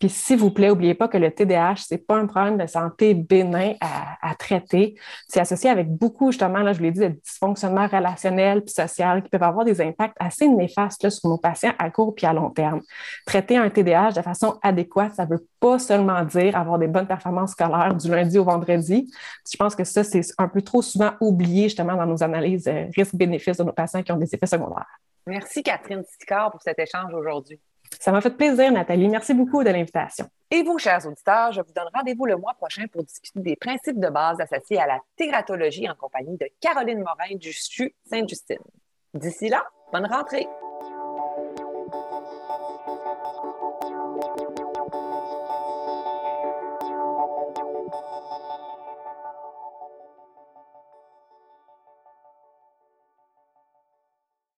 Puis, 0.00 0.08
s'il 0.08 0.38
vous 0.38 0.50
plaît, 0.50 0.68
n'oubliez 0.68 0.94
pas 0.94 1.08
que 1.08 1.18
le 1.18 1.30
TDAH, 1.30 1.76
ce 1.76 1.94
n'est 1.94 1.98
pas 1.98 2.16
un 2.16 2.26
problème 2.26 2.56
de 2.56 2.66
santé 2.66 3.12
bénin 3.12 3.74
à, 3.82 4.34
traiter. 4.34 4.98
C'est 5.28 5.40
associé 5.40 5.68
avec 5.68 5.88
beaucoup, 5.90 6.32
justement, 6.32 6.60
là, 6.60 6.72
je 6.72 6.78
vous 6.78 6.84
l'ai 6.84 6.90
dit, 6.90 7.00
de 7.00 7.08
dysfonctionnements 7.08 7.86
relationnels 7.86 8.62
puis 8.62 8.72
social 8.72 9.22
qui 9.22 9.28
peuvent 9.28 9.42
avoir 9.42 9.66
des 9.66 9.82
impacts 9.82 10.16
assez 10.18 10.48
néfastes 10.48 11.10
sur 11.10 11.28
nos 11.28 11.36
patients 11.36 11.74
à 11.78 11.90
court 11.90 12.14
puis 12.14 12.24
à 12.24 12.32
long 12.32 12.48
terme. 12.48 12.80
Traiter 13.26 13.58
un 13.58 13.68
TDAH 13.68 14.12
de 14.12 14.22
façon 14.22 14.58
adéquate, 14.62 15.14
ça 15.14 15.26
ne 15.26 15.32
veut 15.32 15.46
pas 15.60 15.78
seulement 15.78 16.24
dire 16.24 16.56
avoir 16.56 16.78
des 16.78 16.88
bonnes 16.88 17.06
performances 17.06 17.50
scolaires 17.50 17.94
du 17.94 18.10
lundi 18.10 18.38
au 18.38 18.44
vendredi. 18.44 19.12
Je 19.50 19.56
pense 19.58 19.74
que 19.74 19.84
ça, 19.84 20.02
c'est 20.02 20.22
un 20.38 20.48
peu 20.48 20.62
trop 20.62 20.80
souvent 20.80 21.10
oublié, 21.20 21.64
justement, 21.64 21.94
dans 21.94 22.06
nos 22.06 22.22
analyses 22.22 22.66
euh, 22.68 22.86
risques-bénéfices 22.96 23.58
de 23.58 23.64
nos 23.64 23.72
patients 23.72 24.02
qui 24.02 24.12
ont 24.12 24.16
des 24.16 24.34
effets 24.34 24.46
secondaires. 24.46 24.98
Merci, 25.26 25.62
Catherine 25.62 26.02
Sicard, 26.04 26.50
pour 26.50 26.62
cet 26.62 26.78
échange 26.78 27.12
aujourd'hui. 27.12 27.60
Ça 27.98 28.12
m'a 28.12 28.20
fait 28.20 28.30
plaisir, 28.30 28.70
Nathalie. 28.72 29.08
Merci 29.08 29.34
beaucoup 29.34 29.64
de 29.64 29.70
l'invitation. 29.70 30.26
Et 30.50 30.62
vous, 30.62 30.78
chers 30.78 31.06
auditeurs, 31.06 31.52
je 31.52 31.60
vous 31.60 31.72
donne 31.72 31.88
rendez-vous 31.92 32.26
le 32.26 32.36
mois 32.36 32.54
prochain 32.54 32.86
pour 32.92 33.02
discuter 33.04 33.40
des 33.40 33.56
principes 33.56 34.00
de 34.00 34.08
base 34.08 34.40
associés 34.40 34.78
à 34.78 34.86
la 34.86 34.98
tératologie 35.16 35.88
en 35.88 35.94
compagnie 35.94 36.36
de 36.36 36.46
Caroline 36.60 37.00
Morin 37.00 37.36
du 37.36 37.52
CHU 37.52 37.94
Sainte-Justine. 38.04 38.58
D'ici 39.14 39.48
là, 39.48 39.64
bonne 39.92 40.06
rentrée! 40.06 40.46